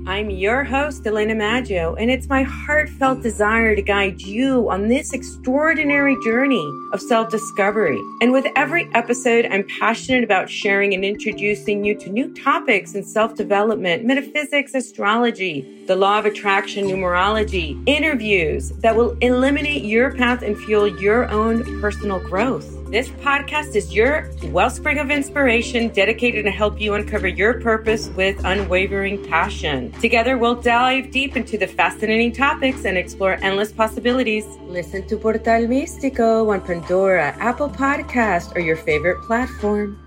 I'm 0.08 0.30
your 0.30 0.64
host, 0.64 1.06
Elena 1.06 1.36
Maggio, 1.36 1.94
and 1.96 2.10
it's 2.10 2.30
my 2.30 2.42
heartfelt 2.42 3.22
desire 3.22 3.76
to 3.76 3.82
guide 3.82 4.22
you 4.22 4.70
on 4.70 4.88
this 4.88 5.12
extraordinary 5.12 6.16
journey 6.24 6.66
of 6.94 7.02
self 7.02 7.30
discovery. 7.30 8.00
And 8.22 8.32
with 8.32 8.46
every 8.56 8.90
episode, 8.94 9.48
I'm 9.48 9.68
passionate 9.68 10.24
about 10.24 10.50
sharing 10.50 10.94
and 10.94 11.04
introducing 11.04 11.84
you 11.84 11.94
to 11.96 12.10
new 12.10 12.34
topics 12.34 12.96
in 12.96 13.04
self 13.04 13.36
development, 13.36 14.06
metaphysics, 14.06 14.74
astrology, 14.74 15.84
the 15.88 15.98
law 15.98 16.20
of 16.20 16.26
attraction, 16.26 16.86
numerology, 16.86 17.84
interviews 17.86 18.70
that 18.78 18.96
will 18.96 19.18
eliminate 19.20 19.84
your 19.84 20.16
path 20.16 20.42
and 20.42 20.58
fuel 20.58 20.88
your 20.88 21.30
own 21.30 21.82
personal 21.82 22.22
growth. 22.22 22.78
This 22.90 23.10
podcast 23.10 23.76
is 23.76 23.94
your 23.94 24.32
wellspring 24.46 24.98
of 24.98 25.12
inspiration 25.12 25.90
dedicated 25.90 26.46
to 26.46 26.52
help 26.52 26.80
you 26.80 26.94
uncover 26.94 27.28
your 27.28 27.60
purpose 27.60 28.08
with 28.12 28.42
unwavering 28.46 29.26
passion. 29.26 29.94
Together, 30.01 30.38
we'll 30.38 30.62
dive 30.62 31.10
deep 31.10 31.36
into 31.36 31.58
the 31.58 31.66
fascinating 31.66 32.32
topics 32.32 32.86
and 32.86 32.98
explore 32.98 33.39
endless 33.42 33.72
possibilities. 33.72 34.46
Listen 34.62 35.08
to 35.08 35.18
Portal 35.18 35.66
Místico 35.66 36.54
on 36.54 36.62
Pandora, 36.62 37.36
Apple 37.39 37.70
Podcast, 37.70 38.56
or 38.56 38.60
your 38.60 38.75
favorite 38.75 39.20
platform. 39.24 40.07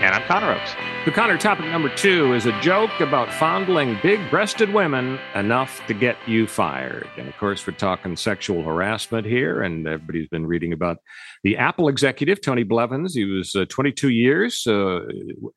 And 0.00 0.14
I'm 0.14 0.22
Connor 0.22 0.54
Oakes. 0.54 0.74
The 1.04 1.10
Connor 1.10 1.36
topic 1.36 1.66
number 1.66 1.94
two 1.94 2.32
is 2.32 2.46
a 2.46 2.58
joke 2.62 3.00
about 3.00 3.30
fondling 3.34 3.98
big 4.02 4.18
breasted 4.30 4.72
women 4.72 5.18
enough 5.34 5.86
to 5.88 5.92
get 5.92 6.16
you 6.26 6.46
fired. 6.46 7.06
And 7.18 7.28
of 7.28 7.36
course, 7.36 7.66
we're 7.66 7.74
talking 7.74 8.16
sexual 8.16 8.62
harassment 8.62 9.26
here, 9.26 9.60
and 9.60 9.86
everybody's 9.86 10.28
been 10.28 10.46
reading 10.46 10.72
about 10.72 11.00
the 11.42 11.58
Apple 11.58 11.88
executive, 11.88 12.40
Tony 12.40 12.62
Blevins. 12.62 13.14
He 13.14 13.26
was 13.26 13.54
uh, 13.54 13.66
22 13.68 14.08
years 14.08 14.66
uh, 14.66 15.00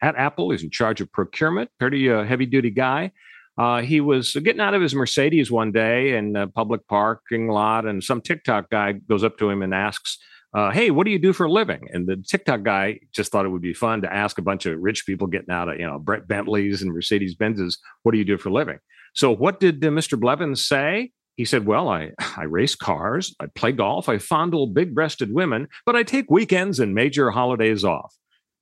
at 0.02 0.18
Apple, 0.18 0.50
he's 0.52 0.62
in 0.62 0.70
charge 0.70 1.00
of 1.00 1.10
procurement, 1.14 1.72
pretty 1.80 2.12
uh, 2.12 2.26
heavy 2.26 2.46
duty 2.46 2.70
guy. 2.70 3.14
Uh, 3.58 3.80
he 3.82 4.02
was 4.02 4.34
getting 4.34 4.60
out 4.60 4.74
of 4.74 4.82
his 4.82 4.94
Mercedes 4.94 5.52
one 5.52 5.72
day 5.72 6.18
in 6.18 6.36
a 6.36 6.48
public 6.48 6.86
parking 6.90 7.48
lot, 7.48 7.86
and 7.86 8.04
some 8.04 8.20
TikTok 8.20 8.70
guy 8.70 8.92
goes 8.92 9.24
up 9.24 9.38
to 9.38 9.50
him 9.50 9.62
and 9.62 9.74
asks, 9.74 10.18
uh, 10.54 10.72
hey, 10.72 10.92
what 10.92 11.06
do 11.06 11.12
you 11.12 11.20
do 11.20 11.34
for 11.34 11.46
a 11.46 11.52
living? 11.52 11.88
And 11.92 12.08
the 12.08 12.18
TikTok 12.18 12.64
guy 12.64 13.00
just 13.12 13.32
thought 13.32 13.46
it 13.46 13.50
would 13.50 13.62
be 13.62 13.74
fun 13.74 14.02
to 14.02 14.14
ask 14.14 14.38
a 14.38 14.44
bunch 14.44 14.66
of 14.66 14.80
rich 14.80 15.06
people 15.06 15.28
getting 15.28 15.50
out 15.50 15.70
of, 15.70 15.80
you 15.80 15.88
know, 15.88 15.98
Brett 15.98 16.28
Bentleys 16.28 16.82
and 16.82 16.94
Mercedes 16.94 17.36
Benzes, 17.36 17.78
what 18.04 18.12
do 18.12 18.18
you 18.18 18.26
do 18.26 18.38
for 18.38 18.50
a 18.50 18.54
living? 18.54 18.80
So 19.16 19.32
what 19.32 19.60
did 19.60 19.84
uh, 19.84 19.90
Mr. 19.90 20.20
Blevins 20.20 20.66
say? 20.66 21.12
He 21.36 21.46
said, 21.46 21.66
well, 21.66 21.90
I, 21.90 22.12
I 22.38 22.44
race 22.44 22.76
cars, 22.76 23.36
I 23.40 23.48
play 23.48 23.72
golf, 23.72 24.08
I 24.08 24.20
fondle 24.20 24.68
big 24.68 24.94
breasted 24.94 25.34
women, 25.34 25.68
but 25.86 25.96
I 25.96 26.04
take 26.04 26.30
weekends 26.30 26.80
and 26.80 26.94
major 26.94 27.32
holidays 27.32 27.84
off. 27.84 28.16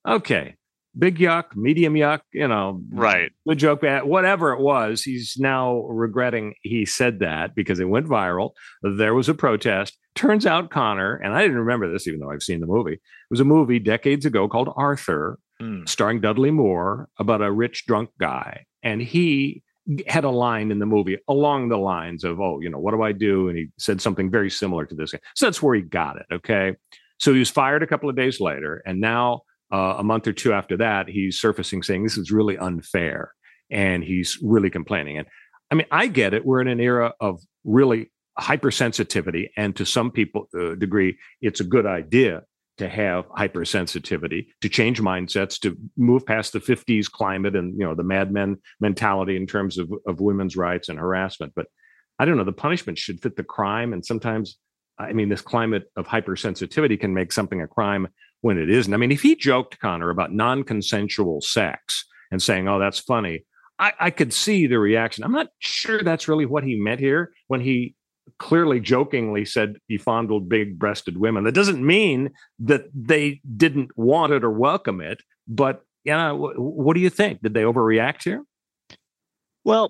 Okay 0.07 0.55
big 0.97 1.17
yuck, 1.17 1.55
medium 1.55 1.93
yuck, 1.93 2.21
you 2.33 2.47
know, 2.47 2.81
right. 2.91 3.31
Good 3.47 3.59
joke, 3.59 3.81
bad, 3.81 4.03
whatever 4.03 4.51
it 4.51 4.59
was. 4.59 5.01
He's 5.01 5.35
now 5.37 5.81
regretting 5.87 6.55
he 6.61 6.85
said 6.85 7.19
that 7.19 7.55
because 7.55 7.79
it 7.79 7.89
went 7.89 8.07
viral. 8.07 8.51
There 8.83 9.13
was 9.13 9.29
a 9.29 9.33
protest. 9.33 9.97
Turns 10.15 10.45
out 10.45 10.69
Connor, 10.69 11.15
and 11.15 11.33
I 11.33 11.41
didn't 11.41 11.57
remember 11.57 11.91
this 11.91 12.07
even 12.07 12.19
though 12.19 12.31
I've 12.31 12.43
seen 12.43 12.59
the 12.59 12.67
movie, 12.67 12.93
it 12.93 12.99
was 13.29 13.39
a 13.39 13.45
movie 13.45 13.79
decades 13.79 14.25
ago 14.25 14.47
called 14.47 14.73
Arthur, 14.75 15.39
mm. 15.61 15.87
starring 15.87 16.19
Dudley 16.19 16.51
Moore 16.51 17.07
about 17.17 17.41
a 17.41 17.51
rich 17.51 17.85
drunk 17.85 18.09
guy. 18.19 18.65
And 18.83 19.01
he 19.01 19.63
had 20.07 20.23
a 20.23 20.29
line 20.29 20.71
in 20.71 20.79
the 20.79 20.85
movie 20.85 21.17
along 21.27 21.69
the 21.69 21.77
lines 21.77 22.23
of, 22.23 22.39
oh, 22.39 22.59
you 22.59 22.69
know, 22.69 22.77
what 22.77 22.91
do 22.91 23.01
I 23.01 23.13
do? 23.13 23.47
And 23.47 23.57
he 23.57 23.69
said 23.77 24.01
something 24.01 24.29
very 24.29 24.49
similar 24.49 24.85
to 24.85 24.95
this. 24.95 25.13
So 25.35 25.45
that's 25.45 25.61
where 25.61 25.75
he 25.75 25.81
got 25.81 26.17
it. 26.17 26.25
Okay. 26.31 26.75
So 27.19 27.33
he 27.33 27.39
was 27.39 27.49
fired 27.49 27.83
a 27.83 27.87
couple 27.87 28.09
of 28.09 28.15
days 28.15 28.39
later. 28.39 28.81
And 28.85 28.99
now 28.99 29.41
uh, 29.71 29.95
a 29.97 30.03
month 30.03 30.27
or 30.27 30.33
two 30.33 30.53
after 30.53 30.77
that, 30.77 31.07
he's 31.07 31.39
surfacing 31.39 31.83
saying 31.83 32.03
this 32.03 32.17
is 32.17 32.31
really 32.31 32.57
unfair, 32.57 33.31
and 33.69 34.03
he's 34.03 34.37
really 34.41 34.69
complaining. 34.69 35.17
And 35.17 35.27
I 35.69 35.75
mean, 35.75 35.87
I 35.91 36.07
get 36.07 36.33
it. 36.33 36.45
We're 36.45 36.61
in 36.61 36.67
an 36.67 36.79
era 36.79 37.13
of 37.19 37.39
really 37.63 38.11
hypersensitivity, 38.41 39.49
and 39.55 39.75
to 39.75 39.85
some 39.85 40.11
people 40.11 40.49
uh, 40.59 40.75
degree, 40.75 41.17
it's 41.41 41.59
a 41.59 41.65
good 41.65 41.85
idea 41.85 42.43
to 42.77 42.89
have 42.89 43.29
hypersensitivity, 43.29 44.47
to 44.61 44.69
change 44.69 45.01
mindsets, 45.01 45.59
to 45.59 45.77
move 45.97 46.25
past 46.25 46.53
the 46.53 46.59
50s 46.59 47.09
climate 47.09 47.55
and 47.55 47.77
you 47.77 47.85
know 47.85 47.93
the 47.93 48.03
Mad 48.03 48.31
Men 48.31 48.57
mentality 48.79 49.35
in 49.35 49.45
terms 49.45 49.77
of, 49.77 49.91
of 50.07 50.19
women's 50.19 50.57
rights 50.57 50.89
and 50.89 50.97
harassment. 50.97 51.53
But 51.55 51.67
I 52.17 52.25
don't 52.25 52.37
know, 52.37 52.43
the 52.43 52.53
punishment 52.53 52.97
should 52.97 53.21
fit 53.21 53.35
the 53.35 53.43
crime. 53.43 53.93
And 53.93 54.05
sometimes, 54.05 54.57
I 54.97 55.13
mean, 55.13 55.29
this 55.29 55.41
climate 55.41 55.91
of 55.95 56.07
hypersensitivity 56.07 56.99
can 56.99 57.13
make 57.13 57.31
something 57.31 57.61
a 57.61 57.67
crime 57.67 58.07
when 58.41 58.57
it 58.57 58.69
isn't. 58.69 58.93
I 58.93 58.97
mean, 58.97 59.11
if 59.11 59.21
he 59.21 59.35
joked, 59.35 59.79
Connor, 59.79 60.09
about 60.09 60.33
non 60.33 60.63
consensual 60.63 61.41
sex 61.41 62.05
and 62.31 62.41
saying, 62.41 62.67
oh, 62.67 62.79
that's 62.79 62.99
funny, 62.99 63.45
I, 63.77 63.93
I 63.99 64.09
could 64.11 64.33
see 64.33 64.67
the 64.67 64.79
reaction. 64.79 65.23
I'm 65.23 65.31
not 65.31 65.49
sure 65.59 66.01
that's 66.01 66.27
really 66.27 66.45
what 66.45 66.63
he 66.63 66.75
meant 66.75 66.99
here 66.99 67.31
when 67.47 67.61
he 67.61 67.95
clearly 68.37 68.79
jokingly 68.79 69.45
said 69.45 69.77
he 69.87 69.97
fondled 69.97 70.49
big 70.49 70.77
breasted 70.79 71.17
women. 71.17 71.43
That 71.43 71.53
doesn't 71.53 71.85
mean 71.85 72.31
that 72.59 72.85
they 72.93 73.41
didn't 73.57 73.97
want 73.97 74.33
it 74.33 74.43
or 74.43 74.51
welcome 74.51 75.01
it. 75.01 75.21
But, 75.47 75.83
you 76.03 76.13
yeah, 76.13 76.31
what 76.31 76.93
do 76.93 76.99
you 76.99 77.09
think? 77.09 77.41
Did 77.41 77.53
they 77.53 77.63
overreact 77.63 78.23
here? 78.23 78.43
Well, 79.63 79.89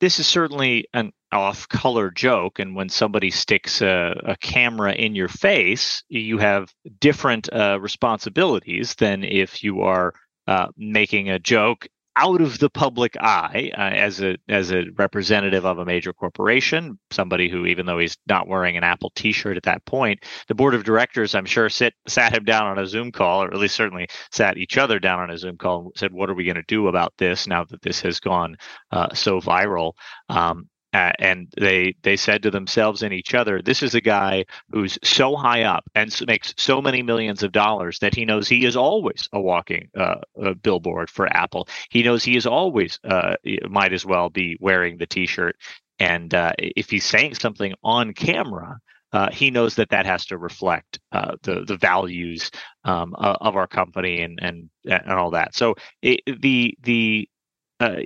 this 0.00 0.18
is 0.18 0.26
certainly 0.26 0.88
an 0.92 1.12
off 1.32 1.68
color 1.68 2.10
joke. 2.10 2.58
And 2.58 2.74
when 2.74 2.88
somebody 2.88 3.30
sticks 3.30 3.82
a, 3.82 4.20
a, 4.24 4.36
camera 4.36 4.92
in 4.92 5.14
your 5.14 5.28
face, 5.28 6.02
you 6.08 6.38
have 6.38 6.72
different 7.00 7.52
uh, 7.52 7.78
responsibilities 7.80 8.94
than 8.94 9.24
if 9.24 9.64
you 9.64 9.82
are 9.82 10.14
uh, 10.46 10.68
making 10.76 11.30
a 11.30 11.38
joke 11.38 11.88
out 12.16 12.40
of 12.40 12.58
the 12.58 12.70
public 12.70 13.16
eye 13.20 13.72
uh, 13.76 13.80
as 13.80 14.20
a 14.20 14.36
as 14.48 14.70
a 14.70 14.84
representative 14.96 15.64
of 15.64 15.78
a 15.78 15.84
major 15.84 16.12
corporation, 16.12 16.98
somebody 17.10 17.48
who, 17.48 17.66
even 17.66 17.86
though 17.86 17.98
he's 17.98 18.16
not 18.28 18.48
wearing 18.48 18.76
an 18.76 18.84
Apple 18.84 19.10
T-shirt 19.14 19.56
at 19.56 19.64
that 19.64 19.84
point, 19.84 20.24
the 20.48 20.54
board 20.54 20.74
of 20.74 20.84
directors, 20.84 21.34
I'm 21.34 21.44
sure, 21.44 21.68
sit 21.68 21.94
sat 22.06 22.34
him 22.36 22.44
down 22.44 22.66
on 22.66 22.78
a 22.78 22.86
Zoom 22.86 23.12
call, 23.12 23.42
or 23.42 23.48
at 23.52 23.58
least 23.58 23.74
certainly 23.74 24.08
sat 24.30 24.58
each 24.58 24.78
other 24.78 24.98
down 24.98 25.20
on 25.20 25.30
a 25.30 25.38
Zoom 25.38 25.56
call 25.56 25.80
and 25.80 25.92
said, 25.96 26.12
"What 26.12 26.30
are 26.30 26.34
we 26.34 26.44
going 26.44 26.56
to 26.56 26.62
do 26.68 26.88
about 26.88 27.14
this 27.18 27.46
now 27.46 27.64
that 27.64 27.82
this 27.82 28.00
has 28.02 28.20
gone 28.20 28.56
uh, 28.90 29.12
so 29.14 29.40
viral?" 29.40 29.92
Um, 30.28 30.68
uh, 30.94 31.10
and 31.18 31.48
they 31.58 31.96
they 32.02 32.16
said 32.16 32.42
to 32.44 32.52
themselves 32.52 33.02
and 33.02 33.12
each 33.12 33.34
other, 33.34 33.60
"This 33.60 33.82
is 33.82 33.96
a 33.96 34.00
guy 34.00 34.44
who's 34.70 34.96
so 35.02 35.34
high 35.34 35.64
up 35.64 35.84
and 35.96 36.16
makes 36.28 36.54
so 36.56 36.80
many 36.80 37.02
millions 37.02 37.42
of 37.42 37.50
dollars 37.50 37.98
that 37.98 38.14
he 38.14 38.24
knows 38.24 38.48
he 38.48 38.64
is 38.64 38.76
always 38.76 39.28
a 39.32 39.40
walking 39.40 39.88
uh, 39.98 40.20
a 40.40 40.54
billboard 40.54 41.10
for 41.10 41.26
Apple. 41.26 41.68
He 41.90 42.04
knows 42.04 42.22
he 42.22 42.36
is 42.36 42.46
always 42.46 43.00
uh, 43.02 43.34
might 43.68 43.92
as 43.92 44.06
well 44.06 44.30
be 44.30 44.56
wearing 44.60 44.96
the 44.96 45.06
T-shirt. 45.06 45.56
And 45.98 46.32
uh, 46.32 46.52
if 46.58 46.90
he's 46.90 47.04
saying 47.04 47.34
something 47.34 47.74
on 47.82 48.14
camera." 48.14 48.78
Uh, 49.12 49.30
he 49.30 49.48
knows 49.48 49.76
that 49.76 49.90
that 49.90 50.06
has 50.06 50.26
to 50.26 50.36
reflect 50.36 50.98
uh, 51.12 51.36
the 51.42 51.64
the 51.64 51.76
values 51.76 52.50
um, 52.82 53.14
of 53.14 53.54
our 53.54 53.68
company 53.68 54.22
and 54.22 54.40
and 54.42 54.68
and 54.86 55.12
all 55.12 55.30
that. 55.30 55.54
So 55.54 55.76
it, 56.02 56.20
the 56.26 56.76
the 56.82 57.28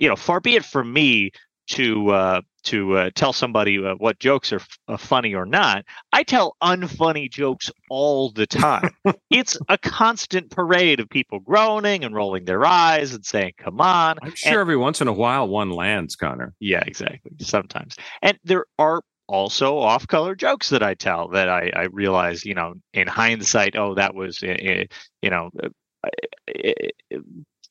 you 0.00 0.08
know, 0.08 0.16
far 0.16 0.40
be 0.40 0.56
it 0.56 0.66
from 0.66 0.92
me 0.92 1.30
to 1.68 2.10
uh, 2.10 2.40
to 2.64 2.96
uh, 2.96 3.10
tell 3.14 3.32
somebody 3.32 3.84
uh, 3.84 3.94
what 3.94 4.18
jokes 4.18 4.52
are 4.52 4.56
f- 4.56 4.78
uh, 4.88 4.96
funny 4.96 5.34
or 5.34 5.46
not. 5.46 5.84
I 6.12 6.22
tell 6.22 6.56
unfunny 6.62 7.30
jokes 7.30 7.70
all 7.90 8.30
the 8.30 8.46
time. 8.46 8.90
it's 9.30 9.58
a 9.68 9.78
constant 9.78 10.50
parade 10.50 11.00
of 11.00 11.08
people 11.08 11.40
groaning 11.40 12.04
and 12.04 12.14
rolling 12.14 12.44
their 12.44 12.64
eyes 12.64 13.14
and 13.14 13.24
saying, 13.24 13.54
"Come 13.58 13.80
on!" 13.80 14.18
I'm 14.22 14.34
sure 14.34 14.52
and, 14.52 14.60
every 14.60 14.76
once 14.76 15.00
in 15.00 15.08
a 15.08 15.12
while 15.12 15.48
one 15.48 15.70
lands, 15.70 16.16
Connor. 16.16 16.54
Yeah, 16.60 16.82
exactly. 16.86 17.32
Sometimes, 17.40 17.96
and 18.22 18.38
there 18.44 18.66
are 18.78 19.02
also 19.28 19.78
off-color 19.78 20.34
jokes 20.34 20.70
that 20.70 20.82
I 20.82 20.94
tell 20.94 21.28
that 21.28 21.48
I, 21.48 21.70
I 21.74 21.82
realize, 21.92 22.44
you 22.44 22.54
know, 22.54 22.74
in 22.94 23.06
hindsight, 23.06 23.76
oh, 23.76 23.94
that 23.94 24.14
was, 24.14 24.42
eh, 24.42 24.56
eh, 24.58 24.84
you 25.22 25.30
know, 25.30 25.50
eh, 25.62 27.18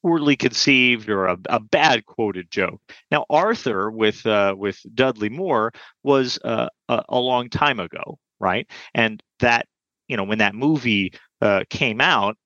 poorly 0.01 0.35
conceived 0.35 1.09
or 1.09 1.25
a, 1.25 1.37
a 1.49 1.59
bad 1.59 2.05
quoted 2.05 2.49
joke. 2.51 2.81
Now, 3.11 3.25
Arthur 3.29 3.89
with 3.89 4.25
uh, 4.25 4.55
with 4.57 4.79
Dudley 4.93 5.29
Moore 5.29 5.71
was 6.03 6.39
uh, 6.43 6.69
a, 6.89 7.03
a, 7.09 7.19
long 7.19 7.49
time 7.49 7.79
ago, 7.79 8.19
right? 8.39 8.69
And 8.93 9.21
that 9.39 9.67
you 10.07 10.17
know 10.17 10.23
when 10.23 10.39
that 10.39 10.55
movie 10.55 11.13
uh, 11.41 11.63
came 11.69 12.01
out, 12.01 12.37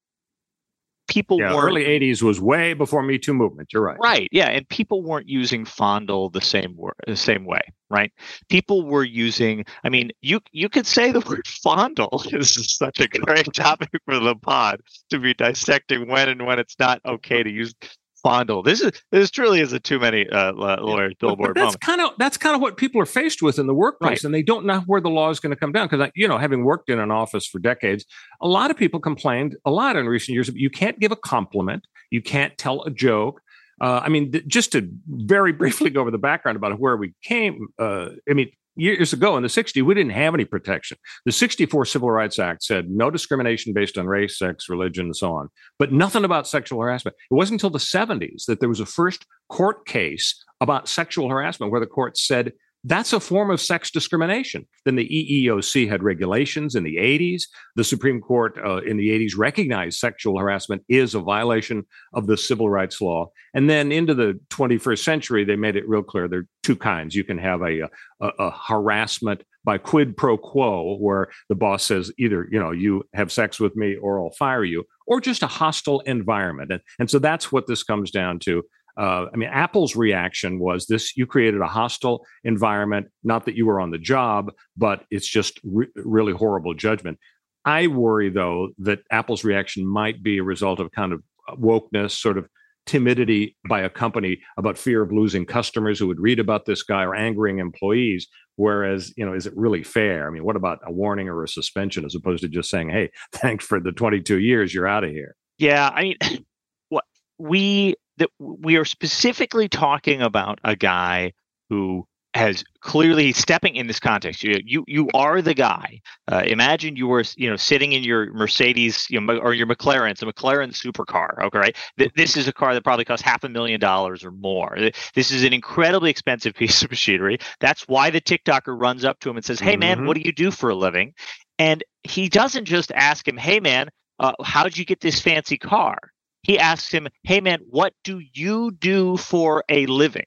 people 1.11 1.39
yeah, 1.39 1.53
weren't 1.53 1.69
early 1.69 1.83
'80s 1.83 2.21
was 2.21 2.39
way 2.39 2.73
before 2.73 3.03
Me 3.03 3.17
Too 3.17 3.33
movement. 3.33 3.73
You're 3.73 3.83
right. 3.83 3.97
Right. 4.01 4.27
Yeah, 4.31 4.49
and 4.49 4.67
people 4.69 5.03
weren't 5.03 5.27
using 5.27 5.65
fondle 5.65 6.29
the 6.29 6.41
same 6.41 6.75
word, 6.75 6.95
the 7.05 7.15
same 7.15 7.45
way. 7.45 7.61
Right. 7.89 8.11
People 8.49 8.85
were 8.85 9.03
using. 9.03 9.65
I 9.83 9.89
mean, 9.89 10.11
you 10.21 10.39
you 10.51 10.69
could 10.69 10.87
say 10.87 11.11
the 11.11 11.19
word 11.29 11.45
fondle 11.45 12.23
is 12.31 12.75
such 12.77 12.99
a 12.99 13.07
great 13.07 13.53
topic 13.53 13.89
for 14.05 14.19
the 14.19 14.35
pod 14.35 14.79
to 15.09 15.19
be 15.19 15.33
dissecting 15.33 16.07
when 16.07 16.29
and 16.29 16.45
when 16.45 16.59
it's 16.59 16.79
not 16.79 17.01
okay 17.05 17.43
to 17.43 17.49
use 17.49 17.73
fondle. 18.21 18.63
This 18.63 18.81
is 18.81 18.91
this 19.11 19.31
truly 19.31 19.61
is 19.61 19.73
a 19.73 19.79
too 19.79 19.99
many 19.99 20.27
uh, 20.29 20.53
lawyers 20.53 21.13
billboard. 21.19 21.55
But, 21.55 21.61
that's 21.61 21.75
kind 21.77 22.01
of 22.01 22.11
that's 22.17 22.37
kind 22.37 22.55
of 22.55 22.61
what 22.61 22.77
people 22.77 23.01
are 23.01 23.05
faced 23.05 23.41
with 23.41 23.59
in 23.59 23.67
the 23.67 23.73
workplace, 23.73 24.09
right. 24.09 24.23
and 24.23 24.33
they 24.33 24.43
don't 24.43 24.65
know 24.65 24.81
where 24.81 25.01
the 25.01 25.09
law 25.09 25.29
is 25.29 25.39
going 25.39 25.51
to 25.51 25.55
come 25.55 25.71
down. 25.71 25.87
Because 25.87 26.09
you 26.15 26.27
know, 26.27 26.37
having 26.37 26.63
worked 26.63 26.89
in 26.89 26.99
an 26.99 27.11
office 27.11 27.45
for 27.45 27.59
decades, 27.59 28.05
a 28.41 28.47
lot 28.47 28.71
of 28.71 28.77
people 28.77 28.99
complained 28.99 29.55
a 29.65 29.71
lot 29.71 29.95
in 29.95 30.07
recent 30.07 30.33
years. 30.33 30.49
You 30.53 30.69
can't 30.69 30.99
give 30.99 31.11
a 31.11 31.15
compliment, 31.17 31.85
you 32.09 32.21
can't 32.21 32.57
tell 32.57 32.83
a 32.83 32.91
joke. 32.91 33.41
Uh, 33.81 33.99
I 34.03 34.09
mean, 34.09 34.31
th- 34.31 34.45
just 34.47 34.73
to 34.73 34.87
very 35.07 35.51
briefly 35.61 35.89
go 35.89 36.01
over 36.01 36.11
the 36.11 36.19
background 36.19 36.55
about 36.55 36.79
where 36.79 36.95
we 36.95 37.13
came. 37.23 37.67
Uh, 37.79 38.09
I 38.29 38.33
mean, 38.33 38.51
years 38.75 39.13
ago 39.13 39.37
in 39.37 39.43
the 39.43 39.49
60s, 39.49 39.81
we 39.81 39.93
didn't 39.93 40.11
have 40.11 40.33
any 40.33 40.45
protection. 40.45 40.97
The 41.25 41.31
64 41.31 41.85
Civil 41.85 42.11
Rights 42.11 42.39
Act 42.39 42.63
said 42.63 42.89
no 42.89 43.09
discrimination 43.11 43.73
based 43.73 43.97
on 43.97 44.07
race, 44.07 44.37
sex, 44.37 44.69
religion, 44.69 45.05
and 45.07 45.15
so 45.15 45.33
on, 45.33 45.49
but 45.79 45.91
nothing 45.91 46.25
about 46.25 46.47
sexual 46.47 46.81
harassment. 46.81 47.15
It 47.29 47.33
wasn't 47.33 47.61
until 47.61 47.69
the 47.69 47.79
70s 47.79 48.45
that 48.45 48.59
there 48.59 48.69
was 48.69 48.79
a 48.79 48.85
first 48.85 49.25
court 49.49 49.85
case 49.85 50.43
about 50.61 50.87
sexual 50.87 51.29
harassment 51.29 51.71
where 51.71 51.81
the 51.81 51.87
court 51.87 52.17
said 52.17 52.53
that's 52.83 53.13
a 53.13 53.19
form 53.19 53.51
of 53.51 53.61
sex 53.61 53.91
discrimination. 53.91 54.67
Then 54.85 54.95
the 54.95 55.07
EEOC 55.07 55.87
had 55.87 56.01
regulations 56.01 56.75
in 56.75 56.83
the 56.83 56.97
80s. 56.97 57.43
The 57.75 57.83
Supreme 57.83 58.21
Court 58.21 58.57
uh, 58.63 58.77
in 58.77 58.97
the 58.97 59.09
80s 59.09 59.37
recognized 59.37 59.99
sexual 59.99 60.39
harassment 60.39 60.83
is 60.89 61.13
a 61.13 61.19
violation 61.19 61.85
of 62.13 62.27
the 62.27 62.37
civil 62.37 62.69
rights 62.69 62.99
law. 62.99 63.31
And 63.53 63.69
then 63.69 63.91
into 63.91 64.15
the 64.15 64.39
21st 64.49 65.03
century, 65.03 65.45
they 65.45 65.55
made 65.55 65.75
it 65.75 65.87
real 65.87 66.03
clear 66.03 66.27
there 66.27 66.39
are 66.39 66.47
two 66.63 66.75
kinds. 66.75 67.15
You 67.15 67.23
can 67.23 67.37
have 67.37 67.61
a, 67.61 67.89
a, 68.19 68.27
a 68.39 68.51
harassment 68.51 69.43
by 69.63 69.77
quid 69.77 70.17
pro 70.17 70.37
quo, 70.37 70.97
where 70.97 71.29
the 71.49 71.55
boss 71.55 71.83
says 71.83 72.11
either, 72.17 72.47
you 72.51 72.59
know, 72.59 72.71
you 72.71 73.03
have 73.13 73.31
sex 73.31 73.59
with 73.59 73.75
me 73.75 73.95
or 73.95 74.19
I'll 74.19 74.31
fire 74.31 74.63
you, 74.63 74.85
or 75.05 75.21
just 75.21 75.43
a 75.43 75.47
hostile 75.47 75.99
environment. 76.01 76.71
And, 76.71 76.81
and 76.99 77.09
so 77.09 77.19
that's 77.19 77.51
what 77.51 77.67
this 77.67 77.83
comes 77.83 78.09
down 78.09 78.39
to. 78.39 78.63
Uh, 78.97 79.25
I 79.33 79.37
mean, 79.37 79.49
Apple's 79.49 79.95
reaction 79.95 80.59
was 80.59 80.87
this 80.87 81.15
you 81.15 81.25
created 81.25 81.61
a 81.61 81.67
hostile 81.67 82.25
environment, 82.43 83.07
not 83.23 83.45
that 83.45 83.55
you 83.55 83.65
were 83.65 83.79
on 83.79 83.91
the 83.91 83.97
job, 83.97 84.51
but 84.77 85.03
it's 85.09 85.27
just 85.27 85.59
re- 85.63 85.87
really 85.95 86.33
horrible 86.33 86.73
judgment. 86.73 87.17
I 87.65 87.87
worry, 87.87 88.29
though, 88.29 88.69
that 88.79 88.99
Apple's 89.11 89.43
reaction 89.43 89.85
might 89.85 90.23
be 90.23 90.39
a 90.39 90.43
result 90.43 90.79
of 90.79 90.91
kind 90.91 91.13
of 91.13 91.21
wokeness, 91.57 92.11
sort 92.11 92.37
of 92.37 92.47
timidity 92.85 93.55
by 93.69 93.81
a 93.81 93.89
company 93.89 94.41
about 94.57 94.77
fear 94.77 95.01
of 95.01 95.11
losing 95.11 95.45
customers 95.45 95.99
who 95.99 96.07
would 96.07 96.19
read 96.19 96.39
about 96.39 96.65
this 96.65 96.83
guy 96.83 97.03
or 97.03 97.15
angering 97.15 97.59
employees. 97.59 98.27
Whereas, 98.55 99.13
you 99.15 99.25
know, 99.25 99.33
is 99.33 99.45
it 99.47 99.55
really 99.55 99.83
fair? 99.83 100.27
I 100.27 100.31
mean, 100.31 100.43
what 100.43 100.55
about 100.55 100.79
a 100.85 100.91
warning 100.91 101.29
or 101.29 101.43
a 101.43 101.47
suspension 101.47 102.05
as 102.05 102.15
opposed 102.15 102.41
to 102.41 102.49
just 102.49 102.69
saying, 102.69 102.89
hey, 102.89 103.11
thanks 103.33 103.65
for 103.65 103.79
the 103.79 103.91
22 103.91 104.39
years, 104.39 104.73
you're 104.73 104.87
out 104.87 105.03
of 105.03 105.11
here? 105.11 105.35
Yeah. 105.57 105.89
I 105.93 106.03
mean, 106.03 106.17
what 106.89 107.05
we 107.37 107.95
that 108.21 108.29
we 108.39 108.77
are 108.77 108.85
specifically 108.85 109.67
talking 109.67 110.21
about 110.21 110.59
a 110.63 110.75
guy 110.75 111.33
who 111.69 112.05
has 112.33 112.63
clearly 112.79 113.33
stepping 113.33 113.75
in 113.75 113.87
this 113.87 113.99
context. 113.99 114.43
You 114.43 114.59
you, 114.63 114.85
you 114.87 115.09
are 115.13 115.41
the 115.41 115.53
guy. 115.53 116.01
Uh, 116.31 116.43
imagine 116.45 116.95
you 116.95 117.07
were 117.07 117.23
you 117.35 117.49
know 117.49 117.57
sitting 117.57 117.91
in 117.91 118.03
your 118.03 118.31
Mercedes 118.31 119.07
you 119.09 119.19
know, 119.19 119.37
or 119.37 119.53
your 119.53 119.67
McLaren. 119.67 120.11
It's 120.11 120.21
a 120.21 120.25
McLaren 120.25 120.71
supercar. 120.71 121.43
Okay, 121.43 121.57
right? 121.57 121.77
Th- 121.97 122.11
this 122.15 122.37
is 122.37 122.47
a 122.47 122.53
car 122.53 122.73
that 122.73 122.83
probably 122.83 123.05
costs 123.05 123.25
half 123.25 123.43
a 123.43 123.49
million 123.49 123.79
dollars 123.79 124.23
or 124.23 124.31
more. 124.31 124.77
This 125.13 125.31
is 125.31 125.43
an 125.43 125.51
incredibly 125.51 126.09
expensive 126.09 126.53
piece 126.61 126.83
of 126.83 126.89
machinery. 126.89 127.39
That's 127.59 127.87
why 127.87 128.11
the 128.11 128.21
TikToker 128.21 128.79
runs 128.79 129.03
up 129.03 129.19
to 129.21 129.29
him 129.29 129.35
and 129.35 129.45
says, 129.45 129.59
"Hey 129.59 129.75
man, 129.75 129.97
mm-hmm. 129.97 130.07
what 130.07 130.15
do 130.15 130.21
you 130.21 130.31
do 130.31 130.51
for 130.51 130.69
a 130.69 130.75
living?" 130.75 131.13
And 131.59 131.83
he 132.03 132.29
doesn't 132.29 132.65
just 132.65 132.91
ask 132.93 133.27
him, 133.27 133.37
"Hey 133.37 133.59
man, 133.59 133.89
uh, 134.19 134.33
how 134.43 134.63
did 134.63 134.77
you 134.77 134.85
get 134.85 135.01
this 135.01 135.19
fancy 135.19 135.57
car?" 135.57 135.97
He 136.43 136.57
asks 136.59 136.91
him, 136.91 137.07
Hey 137.23 137.41
man, 137.41 137.59
what 137.69 137.93
do 138.03 138.21
you 138.33 138.71
do 138.71 139.17
for 139.17 139.63
a 139.69 139.85
living? 139.85 140.25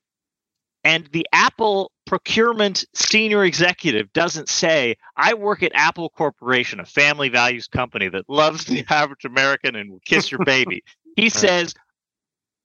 And 0.85 1.09
the 1.13 1.27
Apple 1.33 1.91
procurement 2.07 2.85
senior 2.95 3.45
executive 3.45 4.13
doesn't 4.13 4.51
say, 4.51 4.97
I 5.17 5.33
work 5.33 5.63
at 5.63 5.73
Apple 5.75 6.11
Corporation, 6.11 6.79
a 6.79 6.85
family 6.85 7.31
values 7.31 7.67
company 7.67 8.09
that 8.09 8.29
loves 8.29 8.67
the 8.67 8.85
average 8.91 9.25
American 9.25 9.75
and 9.77 9.91
will 9.91 10.03
kiss 10.05 10.31
your 10.31 10.45
baby. 10.45 10.85
He 11.17 11.29
says, 11.29 11.77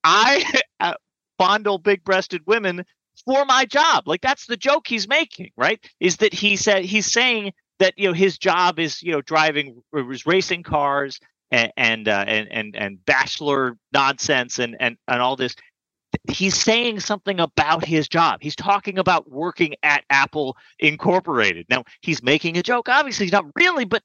I 0.03 0.43
uh, 0.79 0.95
fondle 1.37 1.77
big 1.77 2.03
breasted 2.03 2.41
women 2.47 2.83
for 3.25 3.45
my 3.45 3.65
job. 3.65 4.07
Like 4.07 4.21
that's 4.21 4.47
the 4.47 4.57
joke 4.57 4.87
he's 4.87 5.07
making, 5.07 5.51
right? 5.55 5.79
Is 5.99 6.17
that 6.17 6.33
he 6.33 6.55
said 6.55 6.83
he's 6.83 7.11
saying 7.11 7.53
that 7.77 7.93
you 7.97 8.07
know 8.07 8.13
his 8.13 8.39
job 8.39 8.79
is 8.79 9.03
you 9.03 9.11
know 9.11 9.21
driving 9.21 9.83
racing 10.25 10.63
cars 10.63 11.19
and 11.51 11.71
and 11.77 12.07
uh, 12.07 12.25
and, 12.27 12.47
and 12.51 12.75
and 12.75 13.05
bachelor 13.05 13.77
nonsense 13.93 14.59
and 14.59 14.75
and 14.79 14.97
and 15.07 15.21
all 15.21 15.35
this 15.35 15.55
he's 16.29 16.55
saying 16.55 16.99
something 16.99 17.39
about 17.39 17.85
his 17.85 18.07
job. 18.07 18.39
He's 18.41 18.55
talking 18.55 18.97
about 18.97 19.29
working 19.29 19.75
at 19.83 20.03
Apple 20.09 20.57
Incorporated. 20.79 21.67
Now 21.69 21.83
he's 22.01 22.23
making 22.23 22.57
a 22.57 22.63
joke. 22.63 22.89
Obviously, 22.89 23.25
he's 23.25 23.33
not 23.33 23.45
really, 23.55 23.85
but 23.85 24.03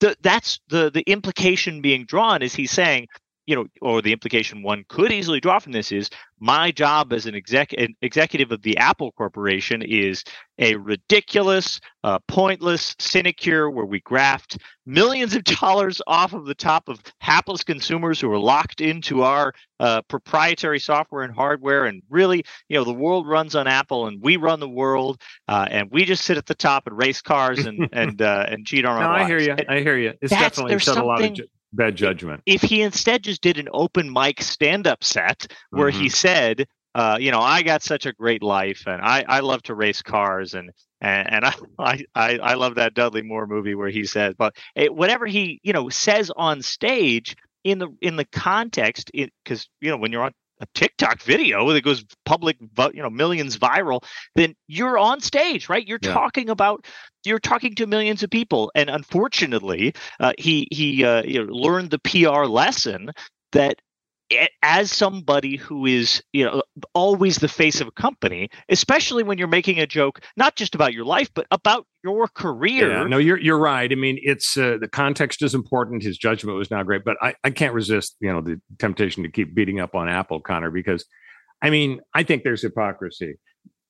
the, 0.00 0.16
that's 0.20 0.60
the 0.68 0.90
the 0.90 1.02
implication 1.02 1.80
being 1.80 2.04
drawn 2.04 2.42
is 2.42 2.54
he's 2.54 2.70
saying 2.70 3.08
you 3.46 3.54
know, 3.54 3.66
or 3.80 4.02
the 4.02 4.12
implication 4.12 4.62
one 4.62 4.84
could 4.88 5.12
easily 5.12 5.40
draw 5.40 5.58
from 5.58 5.72
this 5.72 5.92
is 5.92 6.10
my 6.40 6.70
job 6.70 7.12
as 7.12 7.26
an, 7.26 7.34
exec- 7.34 7.72
an 7.74 7.94
executive 8.02 8.52
of 8.52 8.62
the 8.62 8.76
Apple 8.76 9.12
Corporation 9.12 9.82
is 9.82 10.24
a 10.58 10.74
ridiculous, 10.76 11.80
uh, 12.02 12.18
pointless 12.28 12.94
sinecure 12.98 13.70
where 13.70 13.86
we 13.86 14.00
graft 14.00 14.58
millions 14.84 15.34
of 15.34 15.44
dollars 15.60 16.02
off 16.06 16.32
of 16.32 16.46
the 16.46 16.54
top 16.54 16.88
of 16.88 17.00
hapless 17.20 17.62
consumers 17.62 18.20
who 18.20 18.30
are 18.30 18.38
locked 18.38 18.80
into 18.80 19.22
our 19.22 19.52
uh, 19.78 20.02
proprietary 20.02 20.80
software 20.80 21.22
and 21.22 21.34
hardware. 21.34 21.84
And 21.84 22.02
really, 22.10 22.44
you 22.68 22.76
know, 22.76 22.84
the 22.84 22.92
world 22.92 23.28
runs 23.28 23.54
on 23.54 23.66
Apple, 23.66 24.06
and 24.06 24.20
we 24.20 24.36
run 24.36 24.60
the 24.60 24.68
world, 24.68 25.20
uh, 25.48 25.66
and 25.70 25.90
we 25.90 26.04
just 26.04 26.24
sit 26.24 26.36
at 26.36 26.46
the 26.46 26.54
top 26.54 26.86
and 26.86 26.96
race 26.96 27.22
cars 27.22 27.64
and 27.64 27.88
and 27.92 28.20
uh, 28.20 28.46
and 28.48 28.66
cheat 28.66 28.84
on 28.84 28.96
our. 28.96 29.02
no, 29.02 29.08
our. 29.08 29.18
I 29.20 29.26
hear 29.26 29.38
you. 29.38 29.56
I 29.68 29.80
hear 29.80 29.98
you. 29.98 30.14
It's 30.20 30.32
definitely 30.32 30.78
said 30.78 30.96
a 30.96 31.04
lot 31.04 31.22
of 31.22 31.36
bad 31.76 31.96
judgment. 31.96 32.42
If 32.46 32.62
he 32.62 32.82
instead 32.82 33.22
just 33.22 33.42
did 33.42 33.58
an 33.58 33.68
open 33.72 34.12
mic 34.12 34.42
stand 34.42 34.86
up 34.86 35.04
set 35.04 35.52
where 35.70 35.90
mm-hmm. 35.90 36.00
he 36.00 36.08
said, 36.08 36.66
uh, 36.94 37.18
you 37.20 37.30
know, 37.30 37.40
I 37.40 37.62
got 37.62 37.82
such 37.82 38.06
a 38.06 38.12
great 38.12 38.42
life 38.42 38.84
and 38.86 39.02
I, 39.02 39.24
I 39.28 39.40
love 39.40 39.62
to 39.64 39.74
race 39.74 40.02
cars 40.02 40.54
and 40.54 40.70
and, 41.00 41.30
and 41.30 41.44
I, 41.78 42.04
I 42.14 42.38
I 42.38 42.54
love 42.54 42.76
that 42.76 42.94
Dudley 42.94 43.22
Moore 43.22 43.46
movie 43.46 43.74
where 43.74 43.90
he 43.90 44.04
says, 44.04 44.34
but 44.36 44.56
it, 44.74 44.94
whatever 44.94 45.26
he 45.26 45.60
you 45.62 45.72
know 45.72 45.88
says 45.88 46.30
on 46.34 46.62
stage 46.62 47.36
in 47.64 47.78
the 47.78 47.88
in 48.00 48.16
the 48.16 48.24
context, 48.24 49.10
because 49.12 49.68
you 49.80 49.90
know 49.90 49.96
when 49.98 50.12
you're 50.12 50.22
on 50.22 50.32
a 50.60 50.66
TikTok 50.74 51.22
video 51.22 51.70
that 51.72 51.82
goes 51.82 52.04
public, 52.24 52.56
you 52.60 53.02
know, 53.02 53.10
millions 53.10 53.58
viral, 53.58 54.02
then 54.34 54.54
you're 54.68 54.98
on 54.98 55.20
stage, 55.20 55.68
right? 55.68 55.86
You're 55.86 55.98
yeah. 56.02 56.12
talking 56.12 56.48
about, 56.48 56.86
you're 57.24 57.38
talking 57.38 57.74
to 57.74 57.86
millions 57.86 58.22
of 58.22 58.30
people, 58.30 58.70
and 58.74 58.88
unfortunately, 58.88 59.94
uh, 60.20 60.32
he 60.38 60.68
he 60.70 61.04
uh, 61.04 61.22
you 61.24 61.44
know, 61.44 61.52
learned 61.52 61.90
the 61.90 61.98
PR 61.98 62.44
lesson 62.44 63.10
that 63.52 63.80
as 64.62 64.90
somebody 64.90 65.56
who 65.56 65.86
is 65.86 66.22
you 66.32 66.44
know 66.44 66.62
always 66.94 67.36
the 67.36 67.48
face 67.48 67.80
of 67.80 67.86
a 67.86 67.92
company 67.92 68.48
especially 68.68 69.22
when 69.22 69.38
you're 69.38 69.46
making 69.46 69.78
a 69.78 69.86
joke 69.86 70.20
not 70.36 70.56
just 70.56 70.74
about 70.74 70.92
your 70.92 71.04
life 71.04 71.30
but 71.34 71.46
about 71.50 71.86
your 72.02 72.28
career. 72.28 72.90
Yeah, 72.90 73.04
no 73.04 73.18
you're 73.18 73.38
you're 73.38 73.58
right. 73.58 73.90
I 73.90 73.94
mean 73.94 74.18
it's 74.22 74.56
uh, 74.56 74.78
the 74.80 74.88
context 74.88 75.42
is 75.42 75.54
important. 75.54 76.02
His 76.02 76.18
judgment 76.18 76.56
was 76.56 76.70
not 76.70 76.86
great 76.86 77.04
but 77.04 77.16
I, 77.22 77.34
I 77.44 77.50
can't 77.50 77.74
resist 77.74 78.16
you 78.20 78.32
know 78.32 78.40
the 78.40 78.60
temptation 78.78 79.22
to 79.22 79.28
keep 79.28 79.54
beating 79.54 79.80
up 79.80 79.94
on 79.94 80.08
apple 80.08 80.40
connor 80.40 80.70
because 80.70 81.04
i 81.62 81.70
mean 81.70 82.00
i 82.14 82.22
think 82.22 82.42
there's 82.42 82.62
hypocrisy. 82.62 83.38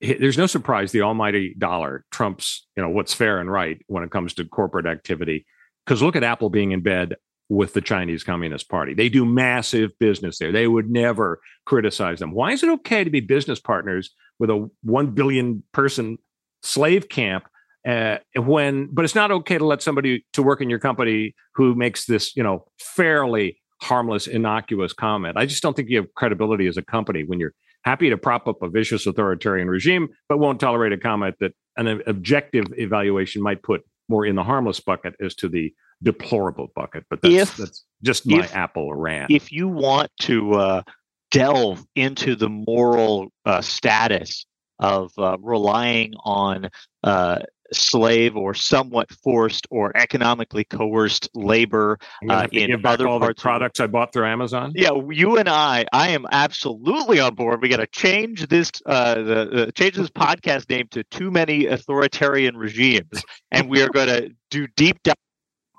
There's 0.02 0.36
no 0.36 0.46
surprise 0.46 0.92
the 0.92 1.00
almighty 1.02 1.54
dollar 1.58 2.04
trumps 2.10 2.66
you 2.76 2.82
know 2.82 2.90
what's 2.90 3.14
fair 3.14 3.38
and 3.38 3.50
right 3.50 3.78
when 3.86 4.04
it 4.04 4.10
comes 4.10 4.34
to 4.34 4.44
corporate 4.44 4.86
activity 4.86 5.46
because 5.84 6.02
look 6.02 6.16
at 6.16 6.22
apple 6.22 6.50
being 6.50 6.72
in 6.72 6.82
bed 6.82 7.16
with 7.48 7.74
the 7.74 7.80
Chinese 7.80 8.24
Communist 8.24 8.68
Party. 8.68 8.94
They 8.94 9.08
do 9.08 9.24
massive 9.24 9.96
business 9.98 10.38
there. 10.38 10.52
They 10.52 10.66
would 10.66 10.90
never 10.90 11.40
criticize 11.64 12.18
them. 12.18 12.32
Why 12.32 12.52
is 12.52 12.62
it 12.62 12.70
okay 12.70 13.04
to 13.04 13.10
be 13.10 13.20
business 13.20 13.60
partners 13.60 14.10
with 14.38 14.50
a 14.50 14.68
1 14.82 15.10
billion 15.12 15.62
person 15.72 16.18
slave 16.62 17.08
camp 17.08 17.46
uh, 17.86 18.18
when 18.34 18.88
but 18.92 19.04
it's 19.04 19.14
not 19.14 19.30
okay 19.30 19.58
to 19.58 19.64
let 19.64 19.80
somebody 19.80 20.26
to 20.32 20.42
work 20.42 20.60
in 20.60 20.68
your 20.68 20.80
company 20.80 21.34
who 21.54 21.74
makes 21.74 22.06
this, 22.06 22.34
you 22.36 22.42
know, 22.42 22.66
fairly 22.80 23.60
harmless 23.80 24.26
innocuous 24.26 24.92
comment. 24.92 25.36
I 25.36 25.46
just 25.46 25.62
don't 25.62 25.76
think 25.76 25.88
you 25.88 25.98
have 25.98 26.12
credibility 26.14 26.66
as 26.66 26.76
a 26.76 26.82
company 26.82 27.22
when 27.24 27.38
you're 27.38 27.54
happy 27.84 28.10
to 28.10 28.18
prop 28.18 28.48
up 28.48 28.60
a 28.62 28.68
vicious 28.68 29.06
authoritarian 29.06 29.68
regime 29.68 30.08
but 30.28 30.38
won't 30.38 30.58
tolerate 30.58 30.92
a 30.92 30.98
comment 30.98 31.36
that 31.38 31.52
an 31.76 32.02
objective 32.06 32.64
evaluation 32.76 33.40
might 33.40 33.62
put 33.62 33.82
more 34.08 34.26
in 34.26 34.34
the 34.34 34.42
harmless 34.42 34.80
bucket 34.80 35.14
as 35.20 35.34
to 35.36 35.48
the 35.48 35.72
deplorable 36.02 36.68
bucket. 36.74 37.04
But 37.08 37.22
that's, 37.22 37.34
if 37.34 37.56
that's 37.56 37.84
just 38.02 38.26
my 38.26 38.40
if, 38.40 38.54
Apple 38.54 38.94
rant. 38.94 39.30
If 39.30 39.52
you 39.52 39.68
want 39.68 40.10
to 40.22 40.54
uh, 40.54 40.82
delve 41.30 41.84
into 41.94 42.36
the 42.36 42.48
moral 42.48 43.32
uh, 43.44 43.60
status 43.60 44.46
of 44.78 45.12
uh, 45.18 45.38
relying 45.40 46.14
on 46.24 46.68
uh, 47.02 47.38
slave 47.72 48.36
or 48.36 48.54
somewhat 48.54 49.10
forced 49.10 49.66
or 49.70 49.96
economically 49.96 50.64
coerced 50.64 51.28
labor 51.34 51.98
uh, 52.28 52.46
in 52.52 52.84
other 52.84 53.08
all 53.08 53.18
parts 53.18 53.40
the 53.40 53.42
products 53.42 53.80
I 53.80 53.86
bought 53.86 54.12
through 54.12 54.26
Amazon. 54.26 54.72
Yeah, 54.74 54.90
you 55.10 55.36
and 55.36 55.48
I, 55.48 55.86
I 55.92 56.10
am 56.10 56.26
absolutely 56.30 57.20
on 57.20 57.34
board. 57.34 57.60
We 57.62 57.68
got 57.68 57.78
to 57.78 57.86
change 57.86 58.46
this, 58.48 58.70
uh, 58.84 59.14
the, 59.14 59.72
change 59.74 59.96
this 59.96 60.10
podcast 60.10 60.68
name 60.70 60.88
to 60.92 61.04
"Too 61.04 61.30
Many 61.30 61.66
Authoritarian 61.66 62.56
Regimes," 62.56 63.24
and 63.50 63.68
we 63.68 63.82
are 63.82 63.88
going 63.88 64.08
to 64.08 64.30
do 64.50 64.66
deep 64.76 65.02
dive 65.02 65.14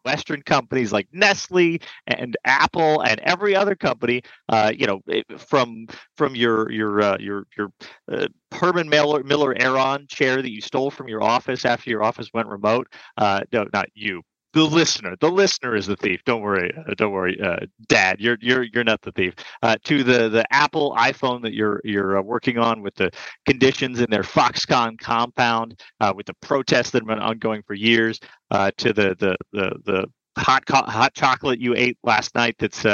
Western 0.05 0.41
companies 0.41 0.91
like 0.91 1.07
Nestle 1.11 1.79
and 2.07 2.35
Apple 2.45 3.01
and 3.01 3.19
every 3.21 3.55
other 3.55 3.75
company, 3.75 4.21
uh, 4.49 4.71
you 4.75 4.87
know, 4.87 5.01
from 5.37 5.87
from 6.15 6.35
your 6.35 6.71
your 6.71 7.01
uh, 7.01 7.17
your 7.19 7.45
your 7.57 7.71
uh, 8.11 8.27
Herman 8.51 8.89
Miller 8.89 9.23
Miller 9.23 9.55
Aeron 9.59 10.07
chair 10.07 10.41
that 10.41 10.51
you 10.51 10.61
stole 10.61 10.91
from 10.91 11.07
your 11.07 11.23
office 11.23 11.65
after 11.65 11.89
your 11.89 12.03
office 12.03 12.29
went 12.33 12.47
remote. 12.47 12.87
Uh, 13.17 13.41
no, 13.51 13.65
not 13.73 13.87
you, 13.93 14.21
the 14.53 14.63
listener. 14.63 15.15
The 15.19 15.29
listener 15.29 15.75
is 15.75 15.87
the 15.87 15.95
thief. 15.95 16.21
Don't 16.25 16.41
worry. 16.41 16.71
Uh, 16.75 16.93
don't 16.95 17.11
worry, 17.11 17.39
uh, 17.41 17.57
Dad. 17.87 18.19
You're 18.19 18.37
you're 18.41 18.63
you're 18.63 18.83
not 18.83 19.01
the 19.01 19.11
thief. 19.11 19.35
Uh, 19.61 19.75
to 19.83 20.03
the 20.03 20.29
the 20.29 20.45
Apple 20.53 20.95
iPhone 20.97 21.41
that 21.43 21.53
you're 21.53 21.81
you're 21.83 22.17
uh, 22.17 22.21
working 22.21 22.57
on 22.57 22.81
with 22.81 22.95
the 22.95 23.11
conditions 23.45 23.99
in 23.99 24.09
their 24.09 24.23
Foxconn 24.23 24.97
compound, 24.99 25.79
uh, 25.99 26.13
with 26.15 26.25
the 26.25 26.33
protests 26.41 26.91
that 26.91 27.01
have 27.01 27.07
been 27.07 27.19
ongoing 27.19 27.61
for 27.67 27.73
years. 27.73 28.19
Uh, 28.49 28.71
to 28.77 28.93
the 28.93 29.15
the 29.19 29.35
the 29.51 29.71
the 29.85 30.05
hot 30.41 30.65
co- 30.65 30.83
hot 30.83 31.13
chocolate 31.13 31.59
you 31.59 31.75
ate 31.75 31.97
last 32.03 32.33
night 32.35 32.55
that's 32.59 32.85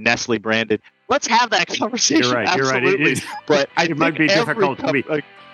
Nestle 0.00 0.38
branded. 0.38 0.80
Let's 1.08 1.26
have 1.26 1.50
that 1.50 1.68
conversation. 1.68 2.24
You're 2.24 2.34
right. 2.34 2.48
Absolutely. 2.48 2.90
You're 2.90 3.08
right. 3.08 3.18
It, 3.18 3.24
but 3.46 3.70
I 3.76 3.84
it 3.84 3.96
might 3.96 4.16
be 4.16 4.28
difficult 4.28 4.78
to 4.80 4.92
be. 4.92 5.04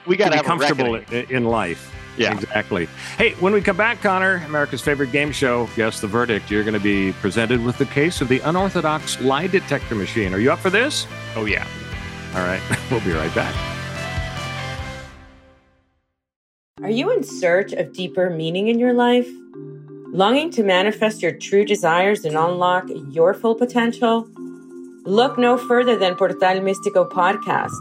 we 0.07 0.17
got 0.17 0.33
to 0.33 0.39
be 0.39 0.45
comfortable 0.45 0.97
in 1.11 1.45
life. 1.45 1.95
Yeah. 2.19 2.35
Exactly. 2.35 2.87
Hey, 3.17 3.33
when 3.35 3.53
we 3.53 3.61
come 3.61 3.77
back, 3.77 4.03
Connor, 4.03 4.43
America's 4.47 4.81
favorite 4.81 5.13
game 5.13 5.33
show, 5.33 5.69
Guess 5.77 6.01
the 6.01 6.07
Verdict, 6.07 6.51
you're 6.51 6.65
going 6.65 6.75
to 6.75 6.81
be 6.81 7.13
presented 7.13 7.65
with 7.65 7.79
the 7.79 7.87
case 7.87 8.21
of 8.21 8.29
the 8.29 8.41
unorthodox 8.41 9.21
lie 9.21 9.47
detector 9.47 9.95
machine. 9.95 10.35
Are 10.35 10.39
you 10.39 10.53
up 10.53 10.59
for 10.59 10.71
this? 10.71 11.07
Oh, 11.37 11.45
yeah. 11.45 11.67
All 12.35 12.41
right. 12.47 12.63
We'll 12.91 13.01
be 13.01 13.13
right 13.13 13.35
back. 13.35 13.55
Are 16.83 16.91
you 16.91 17.11
in 17.11 17.23
search 17.23 17.73
of 17.73 17.93
deeper 17.93 18.31
meaning 18.31 18.69
in 18.69 18.79
your 18.79 18.95
life? 18.95 19.29
Longing 20.13 20.51
to 20.53 20.63
manifest 20.63 21.21
your 21.21 21.33
true 21.33 21.67
desires 21.67 22.25
and 22.25 22.35
unlock 22.35 22.85
your 23.11 23.35
full 23.35 23.55
potential? 23.55 24.27
Look 25.05 25.37
no 25.37 25.59
further 25.59 25.97
than 25.97 26.17
Portal 26.17 26.39
Místico 26.39 27.11
podcast, 27.11 27.79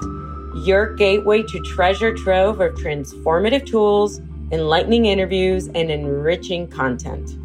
your 0.65 0.95
gateway 0.95 1.43
to 1.43 1.59
treasure 1.61 2.13
trove 2.13 2.61
of 2.61 2.73
transformative 2.75 3.65
tools 3.65 4.21
enlightening 4.51 5.05
interviews, 5.05 5.67
and 5.67 5.91
enriching 5.91 6.67
content. 6.67 7.36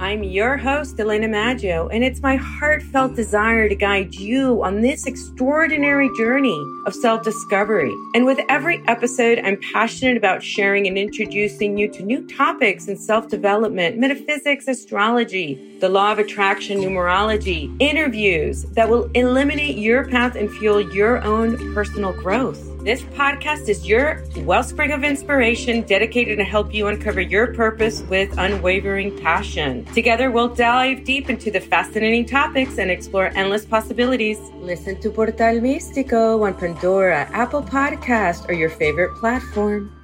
I'm 0.00 0.22
your 0.22 0.56
host, 0.56 0.98
Elena 0.98 1.28
Maggio, 1.28 1.88
and 1.88 2.02
it's 2.02 2.22
my 2.22 2.36
heartfelt 2.36 3.14
desire 3.16 3.68
to 3.68 3.74
guide 3.74 4.14
you 4.14 4.64
on 4.64 4.80
this 4.80 5.04
extraordinary 5.04 6.08
journey 6.16 6.58
of 6.86 6.94
self 6.94 7.22
discovery. 7.22 7.94
And 8.14 8.24
with 8.24 8.40
every 8.48 8.82
episode, 8.88 9.40
I'm 9.40 9.60
passionate 9.74 10.16
about 10.16 10.42
sharing 10.42 10.86
and 10.86 10.96
introducing 10.96 11.76
you 11.76 11.86
to 11.88 12.02
new 12.02 12.26
topics 12.26 12.88
in 12.88 12.96
self 12.96 13.28
development, 13.28 13.98
metaphysics, 13.98 14.68
astrology, 14.68 15.76
the 15.80 15.90
law 15.90 16.12
of 16.12 16.18
attraction, 16.18 16.78
numerology, 16.78 17.70
interviews 17.78 18.62
that 18.72 18.88
will 18.88 19.10
eliminate 19.12 19.76
your 19.76 20.08
path 20.08 20.34
and 20.34 20.50
fuel 20.50 20.80
your 20.80 21.22
own 21.24 21.74
personal 21.74 22.14
growth. 22.14 22.69
This 22.82 23.02
podcast 23.02 23.68
is 23.68 23.86
your 23.86 24.24
wellspring 24.38 24.92
of 24.92 25.04
inspiration 25.04 25.82
dedicated 25.82 26.38
to 26.38 26.44
help 26.44 26.72
you 26.72 26.86
uncover 26.86 27.20
your 27.20 27.52
purpose 27.52 28.00
with 28.08 28.32
unwavering 28.38 29.18
passion. 29.18 29.84
Together, 29.92 30.30
we'll 30.30 30.48
dive 30.48 31.04
deep 31.04 31.28
into 31.28 31.50
the 31.50 31.60
fascinating 31.60 32.24
topics 32.24 32.78
and 32.78 32.90
explore 32.90 33.32
endless 33.36 33.66
possibilities. 33.66 34.38
Listen 34.54 34.98
to 35.02 35.10
Portal 35.10 35.60
Místico 35.60 36.42
on 36.42 36.54
Pandora, 36.54 37.28
Apple 37.32 37.62
Podcast, 37.62 38.48
or 38.48 38.54
your 38.54 38.70
favorite 38.70 39.14
platform. 39.16 39.99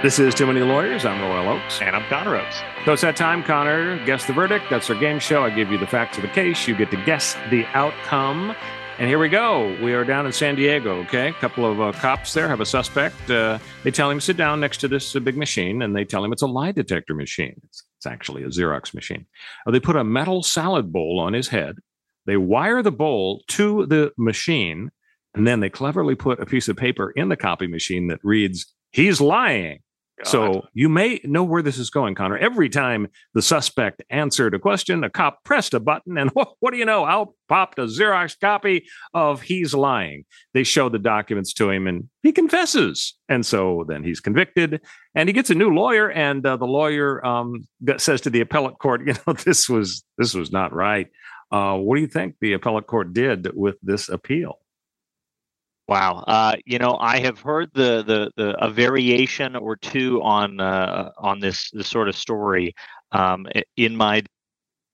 This 0.00 0.20
is 0.20 0.32
Too 0.32 0.46
Many 0.46 0.60
Lawyers. 0.60 1.04
I'm 1.04 1.20
Royal 1.20 1.48
Oakes. 1.48 1.82
And 1.82 1.96
I'm 1.96 2.08
Connor 2.08 2.36
Oakes. 2.36 2.60
So 2.84 2.92
it's 2.92 3.02
that 3.02 3.16
time, 3.16 3.42
Connor. 3.42 3.98
Guess 4.06 4.28
the 4.28 4.32
verdict. 4.32 4.66
That's 4.70 4.88
our 4.90 4.94
game 4.94 5.18
show. 5.18 5.42
I 5.42 5.50
give 5.50 5.72
you 5.72 5.78
the 5.78 5.88
facts 5.88 6.16
of 6.18 6.22
the 6.22 6.28
case. 6.28 6.68
You 6.68 6.76
get 6.76 6.92
to 6.92 7.04
guess 7.04 7.36
the 7.50 7.64
outcome. 7.74 8.54
And 9.00 9.08
here 9.08 9.18
we 9.18 9.28
go. 9.28 9.76
We 9.82 9.94
are 9.94 10.04
down 10.04 10.24
in 10.24 10.30
San 10.30 10.54
Diego, 10.54 11.00
okay? 11.00 11.30
A 11.30 11.32
couple 11.32 11.66
of 11.68 11.80
uh, 11.80 11.90
cops 11.98 12.32
there 12.32 12.46
have 12.46 12.60
a 12.60 12.64
suspect. 12.64 13.28
Uh, 13.28 13.58
they 13.82 13.90
tell 13.90 14.08
him 14.08 14.18
to 14.20 14.24
sit 14.24 14.36
down 14.36 14.60
next 14.60 14.76
to 14.78 14.88
this 14.88 15.16
uh, 15.16 15.18
big 15.18 15.36
machine, 15.36 15.82
and 15.82 15.96
they 15.96 16.04
tell 16.04 16.24
him 16.24 16.32
it's 16.32 16.42
a 16.42 16.46
lie 16.46 16.70
detector 16.70 17.16
machine. 17.16 17.60
It's, 17.64 17.82
it's 17.96 18.06
actually 18.06 18.44
a 18.44 18.50
Xerox 18.50 18.94
machine. 18.94 19.26
Uh, 19.66 19.72
they 19.72 19.80
put 19.80 19.96
a 19.96 20.04
metal 20.04 20.44
salad 20.44 20.92
bowl 20.92 21.18
on 21.18 21.32
his 21.32 21.48
head. 21.48 21.74
They 22.24 22.36
wire 22.36 22.84
the 22.84 22.92
bowl 22.92 23.42
to 23.48 23.84
the 23.86 24.12
machine, 24.16 24.92
and 25.34 25.44
then 25.44 25.58
they 25.58 25.70
cleverly 25.70 26.14
put 26.14 26.38
a 26.38 26.46
piece 26.46 26.68
of 26.68 26.76
paper 26.76 27.10
in 27.10 27.30
the 27.30 27.36
copy 27.36 27.66
machine 27.66 28.06
that 28.06 28.20
reads, 28.22 28.72
He's 28.92 29.20
lying. 29.20 29.80
God. 30.18 30.26
So 30.28 30.68
you 30.74 30.88
may 30.88 31.20
know 31.24 31.44
where 31.44 31.62
this 31.62 31.78
is 31.78 31.90
going, 31.90 32.14
Connor. 32.14 32.36
Every 32.36 32.68
time 32.68 33.08
the 33.34 33.42
suspect 33.42 34.02
answered 34.10 34.54
a 34.54 34.58
question, 34.58 35.04
a 35.04 35.10
cop 35.10 35.44
pressed 35.44 35.74
a 35.74 35.80
button, 35.80 36.18
and 36.18 36.30
what, 36.34 36.54
what 36.60 36.72
do 36.72 36.78
you 36.78 36.84
know? 36.84 37.04
Out 37.04 37.34
popped 37.48 37.78
a 37.78 37.82
Xerox 37.82 38.38
copy 38.38 38.86
of 39.14 39.42
He's 39.42 39.74
Lying. 39.74 40.24
They 40.54 40.64
show 40.64 40.88
the 40.88 40.98
documents 40.98 41.52
to 41.54 41.70
him, 41.70 41.86
and 41.86 42.08
he 42.22 42.32
confesses. 42.32 43.14
And 43.28 43.44
so 43.46 43.84
then 43.88 44.02
he's 44.02 44.20
convicted, 44.20 44.80
and 45.14 45.28
he 45.28 45.32
gets 45.32 45.50
a 45.50 45.54
new 45.54 45.72
lawyer. 45.74 46.10
And 46.10 46.44
uh, 46.44 46.56
the 46.56 46.66
lawyer 46.66 47.24
um, 47.24 47.66
says 47.98 48.20
to 48.22 48.30
the 48.30 48.40
appellate 48.40 48.78
court, 48.78 49.00
"You 49.06 49.14
know, 49.26 49.32
this 49.32 49.68
was 49.68 50.04
this 50.16 50.34
was 50.34 50.52
not 50.52 50.72
right. 50.72 51.08
Uh, 51.50 51.76
what 51.76 51.96
do 51.96 52.02
you 52.02 52.08
think 52.08 52.36
the 52.40 52.52
appellate 52.52 52.86
court 52.86 53.12
did 53.12 53.48
with 53.54 53.76
this 53.82 54.08
appeal?" 54.08 54.58
Wow, 55.88 56.22
uh, 56.28 56.56
you 56.66 56.78
know, 56.78 56.98
I 57.00 57.18
have 57.20 57.40
heard 57.40 57.70
the, 57.72 58.02
the 58.04 58.30
the 58.36 58.62
a 58.62 58.70
variation 58.70 59.56
or 59.56 59.74
two 59.76 60.20
on 60.22 60.60
uh, 60.60 61.12
on 61.16 61.40
this 61.40 61.70
this 61.70 61.88
sort 61.88 62.08
of 62.08 62.16
story 62.16 62.74
um, 63.12 63.46
in 63.76 63.96
my, 63.96 64.22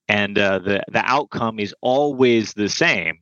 and 0.09 0.39
uh, 0.39 0.61
the 0.61 0.85
the 0.93 1.05
outcome 1.05 1.59
is 1.59 1.75
always 1.83 2.55
the 2.55 2.69
same, 2.69 3.19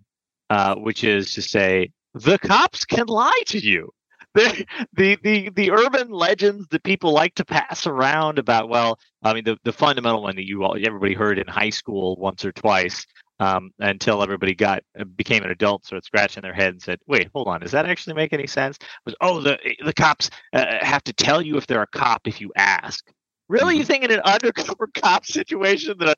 uh, 0.51 0.75
which 0.77 1.05
is 1.05 1.35
to 1.35 1.43
say 1.43 1.91
the 2.15 2.39
cops 2.39 2.85
can 2.85 3.07
lie 3.07 3.43
to 3.47 3.59
you. 3.59 3.91
The, 4.35 4.67
the 4.95 5.19
the 5.23 5.51
the 5.51 5.71
urban 5.73 6.11
legends 6.11 6.67
that 6.71 6.83
people 6.85 7.13
like 7.13 7.35
to 7.35 7.45
pass 7.45 7.87
around 7.87 8.39
about 8.39 8.71
well 8.71 8.99
i 9.23 9.35
mean 9.35 9.45
the, 9.45 9.59
the 9.65 9.75
fundamental 9.75 10.23
one 10.23 10.37
that 10.37 10.47
you 10.47 10.65
all 10.65 10.75
everybody 10.83 11.13
heard 11.13 11.39
in 11.39 11.47
high 11.47 11.69
school 11.69 12.17
once 12.17 12.43
or 12.43 12.51
twice 12.53 13.05
um, 13.43 13.73
until 13.81 14.23
everybody 14.23 14.55
got 14.55 14.85
uh, 14.99 15.03
became 15.05 15.43
an 15.43 15.51
adult, 15.51 15.85
sort 15.85 15.99
of 15.99 16.05
scratching 16.05 16.43
their 16.43 16.53
head 16.53 16.75
and 16.75 16.81
said, 16.81 17.01
"Wait, 17.09 17.29
hold 17.35 17.49
on, 17.49 17.61
does 17.61 17.73
that 17.73 17.87
actually 17.87 18.15
make 18.15 18.33
any 18.33 18.47
sense?" 18.47 18.79
was 19.05 19.17
oh 19.21 19.41
the 19.41 19.59
the 19.85 19.93
cops 19.93 20.31
uh, 20.53 20.65
have 20.81 21.03
to 21.05 21.13
tell 21.13 21.43
you 21.43 21.57
if 21.57 21.67
they're 21.67 21.83
a 21.83 21.87
cop 21.89 22.29
if 22.29 22.41
you 22.41 22.53
ask. 22.55 23.05
Really, 23.49 23.75
mm-hmm. 23.75 23.81
you 23.81 23.85
think 23.85 24.05
in 24.05 24.13
an 24.13 24.21
undercover 24.21 24.89
cop 24.95 25.27
situation 25.27 25.97
that 25.99 26.11
a, 26.11 26.15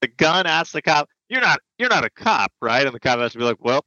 the 0.00 0.08
gun 0.08 0.46
asks 0.46 0.72
the 0.72 0.80
cop, 0.80 1.08
"You're 1.28 1.42
not 1.42 1.60
you're 1.78 1.90
not 1.90 2.04
a 2.04 2.10
cop, 2.10 2.50
right?" 2.62 2.86
And 2.86 2.94
the 2.94 3.00
cop 3.00 3.18
has 3.18 3.32
to 3.32 3.38
be 3.38 3.44
like, 3.44 3.58
"Well." 3.60 3.84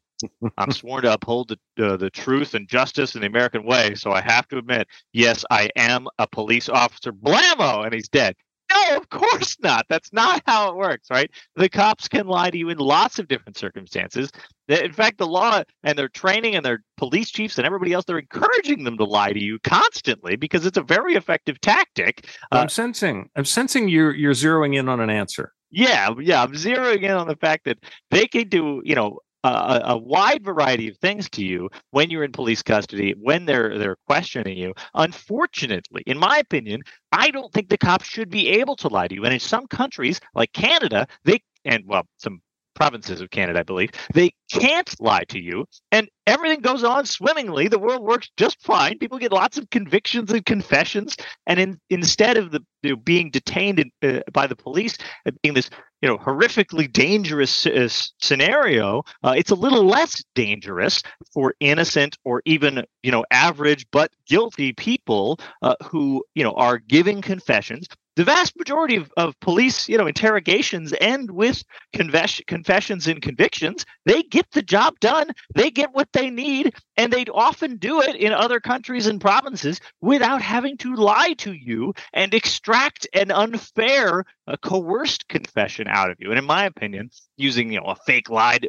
I'm 0.56 0.72
sworn 0.72 1.02
to 1.02 1.14
uphold 1.14 1.48
the 1.50 1.84
uh, 1.84 1.98
the 1.98 2.12
truth 2.12 2.54
and 2.54 2.68
justice 2.68 3.16
in 3.16 3.22
the 3.22 3.28
American 3.28 3.66
way, 3.66 3.96
so 3.96 4.12
I 4.12 4.22
have 4.22 4.48
to 4.50 4.60
admit, 4.60 4.88
yes, 5.14 5.44
I 5.50 5.72
am 5.76 6.08
a 6.20 6.28
police 6.28 6.70
officer. 6.70 7.12
Blammo, 7.12 7.84
and 7.84 7.92
he's 7.92 8.08
dead. 8.08 8.36
No, 8.74 8.98
of 8.98 9.10
course 9.10 9.58
not. 9.62 9.86
That's 9.90 10.14
not 10.14 10.42
how 10.46 10.70
it 10.70 10.76
works, 10.76 11.10
right? 11.10 11.30
The 11.56 11.70
cops 11.70 12.08
can 12.08 12.28
lie 12.28 12.50
to 12.50 12.58
you 12.58 12.70
in 12.70 12.78
lots 12.78 13.20
of 13.20 13.28
different 13.28 13.58
circumstances. 13.58 14.32
In 14.68 14.94
fact, 14.94 15.18
the 15.18 15.28
law 15.28 15.64
and 15.84 15.98
their 15.98 16.08
training 16.08 16.56
and 16.56 16.66
their 16.66 16.84
police 16.98 17.30
chiefs 17.30 17.58
and 17.58 17.66
everybody 17.66 17.94
else, 17.94 18.06
they're 18.06 18.20
encouraging 18.20 18.84
them 18.84 18.98
to 18.98 19.04
lie 19.04 19.34
to 19.34 19.40
you 19.40 19.60
constantly 19.60 20.36
because 20.36 20.66
it's 20.66 20.78
a 20.78 20.84
very 20.84 21.16
effective 21.16 21.60
tactic. 21.62 22.28
I'm 22.52 22.66
uh, 22.66 22.70
sensing, 22.70 23.30
I'm 23.36 23.46
sensing 23.46 23.90
you're 23.90 24.14
you're 24.14 24.34
zeroing 24.34 24.78
in 24.78 24.88
on 24.88 25.00
an 25.00 25.10
answer. 25.10 25.54
Yeah, 25.72 26.14
yeah, 26.20 26.44
I'm 26.44 26.54
zeroing 26.54 27.02
in 27.02 27.12
on 27.12 27.28
the 27.28 27.36
fact 27.36 27.66
that 27.66 27.80
they 28.12 28.28
can 28.28 28.50
do, 28.50 28.82
you 28.84 28.96
know, 28.96 29.20
a, 29.44 29.82
a, 29.86 29.98
wide 29.98 30.44
variety 30.44 30.88
of 30.88 30.98
things 30.98 31.30
to 31.32 31.44
you 31.44 31.70
when 31.92 32.10
you're 32.10 32.24
in 32.24 32.32
police 32.32 32.62
custody, 32.62 33.16
when 33.20 33.46
they're 33.46 33.78
they're 33.78 33.98
questioning 34.08 34.58
you. 34.58 34.74
Unfortunately, 34.94 36.04
in 36.06 36.18
my 36.18 36.38
opinion, 36.38 36.82
I 37.12 37.32
don't 37.32 37.52
think 37.52 37.70
the 37.70 37.78
cops 37.78 38.06
should 38.06 38.30
be 38.30 38.50
able 38.50 38.76
to 38.78 38.88
lie 38.88 39.08
to 39.08 39.16
you. 39.16 39.24
And 39.24 39.34
in 39.34 39.40
some 39.40 39.68
countries 39.68 40.20
like 40.36 40.54
Canada, 40.54 41.08
they 41.24 41.42
and 41.66 41.84
well, 41.88 42.04
some 42.18 42.42
provinces 42.74 43.22
of 43.22 43.30
Canada, 43.30 43.60
I 43.60 43.64
believe, 43.64 43.92
they 44.14 44.32
can't 44.52 44.94
lie 45.00 45.24
to 45.26 45.40
you, 45.40 45.66
and 45.92 46.10
everything 46.28 46.62
goes 46.62 46.84
on 46.84 47.06
swimmingly. 47.06 47.68
The 47.68 47.80
world 47.80 48.04
works 48.04 48.30
just 48.38 48.62
fine. 48.62 48.98
People 49.00 49.18
get 49.18 49.32
lots 49.32 49.58
of 49.58 49.70
convictions 49.70 50.32
and 50.32 50.46
confessions, 50.46 51.16
and 51.48 51.60
in, 51.60 51.80
instead 51.90 52.38
of 52.38 52.52
the 52.52 52.62
you 52.84 52.92
know, 52.92 52.96
being 52.96 53.30
detained 53.30 53.80
in, 53.80 53.92
uh, 54.04 54.22
by 54.32 54.48
the 54.48 54.56
police 54.56 54.98
and 55.26 55.38
being 55.42 55.54
this 55.54 55.70
you 56.02 56.10
know 56.10 56.18
horrifically 56.18 56.92
dangerous 56.92 57.66
uh, 57.66 57.88
scenario, 58.20 59.04
uh, 59.24 59.34
it's 59.36 59.52
a 59.52 59.56
little 59.56 59.86
less 59.86 60.24
dangerous 60.36 61.04
for 61.34 61.54
innocent 61.60 62.18
or 62.26 62.42
even 62.46 62.84
you 63.04 63.12
know 63.12 63.24
average 63.32 63.86
but 63.92 64.12
guilty 64.26 64.74
people 64.74 65.40
uh, 65.62 65.76
who 65.84 66.24
you 66.36 66.44
know 66.44 66.54
are 66.54 66.78
giving 66.80 67.22
confessions 67.22 67.88
the 68.22 68.26
vast 68.26 68.56
majority 68.56 68.98
of, 68.98 69.12
of 69.18 69.40
police, 69.40 69.90
you 69.90 69.98
know, 69.98 70.06
interrogations 70.06 70.94
end 71.02 71.32
with 71.32 71.64
confess- 71.92 72.40
confessions 72.46 73.08
and 73.08 73.20
convictions. 73.20 73.84
They 74.06 74.22
get 74.22 74.46
the 74.52 74.62
job 74.62 75.00
done. 75.00 75.32
They 75.56 75.72
get 75.72 75.92
what 75.94 76.10
they 76.14 76.30
need, 76.30 76.76
and 76.98 77.12
they 77.12 77.26
often 77.26 77.78
do 77.78 78.00
it 78.00 78.16
in 78.16 78.32
other 78.32 78.60
countries 78.60 79.08
and 79.08 79.20
provinces 79.20 79.82
without 80.02 80.40
having 80.40 80.78
to 80.78 80.94
lie 80.94 81.34
to 81.40 81.54
you 81.54 81.96
and 82.14 82.32
extract 82.36 83.08
an 83.14 83.32
unfair, 83.32 84.24
a 84.46 84.56
coerced 84.56 85.28
confession 85.28 85.88
out 85.88 86.12
of 86.12 86.18
you. 86.20 86.30
And 86.30 86.38
in 86.38 86.46
my 86.46 86.66
opinion, 86.66 87.10
using 87.38 87.72
you 87.72 87.80
know 87.80 87.88
a 87.88 87.96
fake 87.96 88.30
lie 88.30 88.60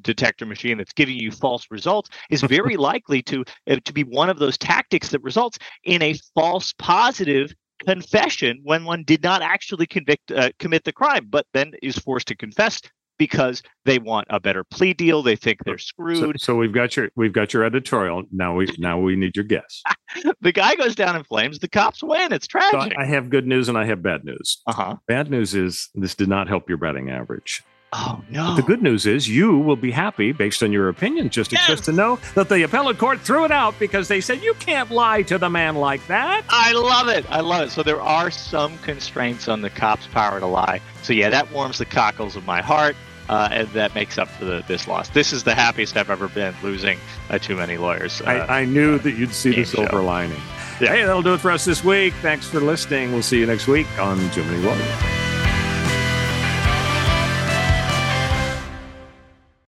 detector 0.00 0.46
machine 0.46 0.78
that's 0.78 0.94
giving 0.94 1.18
you 1.18 1.30
false 1.30 1.66
results 1.70 2.08
is 2.30 2.40
very 2.40 2.76
likely 2.90 3.20
to 3.24 3.44
uh, 3.68 3.76
to 3.84 3.92
be 3.92 4.02
one 4.02 4.30
of 4.30 4.38
those 4.38 4.56
tactics 4.56 5.10
that 5.10 5.22
results 5.22 5.58
in 5.84 6.00
a 6.00 6.14
false 6.34 6.72
positive 6.78 7.54
confession 7.86 8.60
when 8.62 8.84
one 8.84 9.04
did 9.04 9.22
not 9.22 9.42
actually 9.42 9.86
convict 9.86 10.30
uh, 10.30 10.50
commit 10.58 10.84
the 10.84 10.92
crime, 10.92 11.26
but 11.28 11.46
then 11.52 11.72
is 11.82 11.96
forced 11.98 12.28
to 12.28 12.36
confess 12.36 12.80
because 13.18 13.62
they 13.84 13.98
want 13.98 14.26
a 14.30 14.40
better 14.40 14.64
plea 14.64 14.92
deal. 14.92 15.22
They 15.22 15.36
think 15.36 15.64
they're 15.64 15.78
screwed. 15.78 16.40
So, 16.40 16.52
so 16.52 16.56
we've 16.56 16.72
got 16.72 16.96
your 16.96 17.10
we've 17.16 17.32
got 17.32 17.52
your 17.52 17.64
editorial. 17.64 18.24
Now 18.32 18.54
we 18.54 18.68
now 18.78 18.98
we 18.98 19.16
need 19.16 19.36
your 19.36 19.44
guess. 19.44 19.82
the 20.40 20.52
guy 20.52 20.74
goes 20.74 20.94
down 20.94 21.16
in 21.16 21.24
flames. 21.24 21.58
The 21.58 21.68
cops 21.68 22.02
win. 22.02 22.32
It's 22.32 22.46
tragic. 22.46 22.92
So 22.92 22.98
I 23.00 23.04
have 23.04 23.30
good 23.30 23.46
news 23.46 23.68
and 23.68 23.78
I 23.78 23.84
have 23.86 24.02
bad 24.02 24.24
news. 24.24 24.60
Uh 24.66 24.72
huh. 24.72 24.96
Bad 25.06 25.30
news 25.30 25.54
is 25.54 25.90
this 25.94 26.14
did 26.14 26.28
not 26.28 26.48
help 26.48 26.68
your 26.68 26.78
batting 26.78 27.10
average. 27.10 27.62
Oh 27.96 28.20
no! 28.28 28.48
But 28.48 28.56
the 28.56 28.62
good 28.62 28.82
news 28.82 29.06
is 29.06 29.28
you 29.28 29.56
will 29.56 29.76
be 29.76 29.92
happy, 29.92 30.32
based 30.32 30.64
on 30.64 30.72
your 30.72 30.88
opinion, 30.88 31.30
just 31.30 31.52
yes. 31.52 31.64
just 31.68 31.84
to 31.84 31.92
know 31.92 32.18
that 32.34 32.48
the 32.48 32.64
appellate 32.64 32.98
court 32.98 33.20
threw 33.20 33.44
it 33.44 33.52
out 33.52 33.78
because 33.78 34.08
they 34.08 34.20
said 34.20 34.42
you 34.42 34.54
can't 34.54 34.90
lie 34.90 35.22
to 35.22 35.38
the 35.38 35.48
man 35.48 35.76
like 35.76 36.04
that. 36.08 36.44
I 36.48 36.72
love 36.72 37.06
it. 37.06 37.24
I 37.30 37.40
love 37.40 37.68
it. 37.68 37.70
So 37.70 37.84
there 37.84 38.00
are 38.00 38.32
some 38.32 38.76
constraints 38.78 39.46
on 39.46 39.62
the 39.62 39.70
cop's 39.70 40.08
power 40.08 40.40
to 40.40 40.46
lie. 40.46 40.80
So 41.02 41.12
yeah, 41.12 41.30
that 41.30 41.52
warms 41.52 41.78
the 41.78 41.84
cockles 41.84 42.34
of 42.34 42.44
my 42.44 42.60
heart. 42.60 42.96
Uh, 43.26 43.48
and 43.50 43.68
that 43.68 43.94
makes 43.94 44.18
up 44.18 44.28
for 44.28 44.44
the, 44.44 44.62
this 44.68 44.86
loss. 44.86 45.08
This 45.08 45.32
is 45.32 45.44
the 45.44 45.54
happiest 45.54 45.96
I've 45.96 46.10
ever 46.10 46.28
been 46.28 46.54
losing 46.62 46.98
uh, 47.30 47.38
too 47.38 47.56
many 47.56 47.78
lawyers. 47.78 48.20
Uh, 48.20 48.24
I, 48.24 48.60
I, 48.60 48.64
knew 48.66 48.98
that 48.98 49.12
you'd 49.12 49.32
see 49.32 49.54
the 49.54 49.64
silver 49.64 49.88
show. 49.88 50.04
lining. 50.04 50.36
Yeah. 50.78 50.88
Hey, 50.88 51.04
that'll 51.04 51.22
do 51.22 51.32
it 51.32 51.40
for 51.40 51.50
us 51.50 51.64
this 51.64 51.82
week. 51.82 52.12
Thanks 52.20 52.46
for 52.46 52.60
listening. 52.60 53.12
We'll 53.12 53.22
see 53.22 53.38
you 53.38 53.46
next 53.46 53.66
week 53.66 53.86
on 53.98 54.18
Too 54.32 54.44
Many 54.44 54.58
Lawyers. 54.58 55.23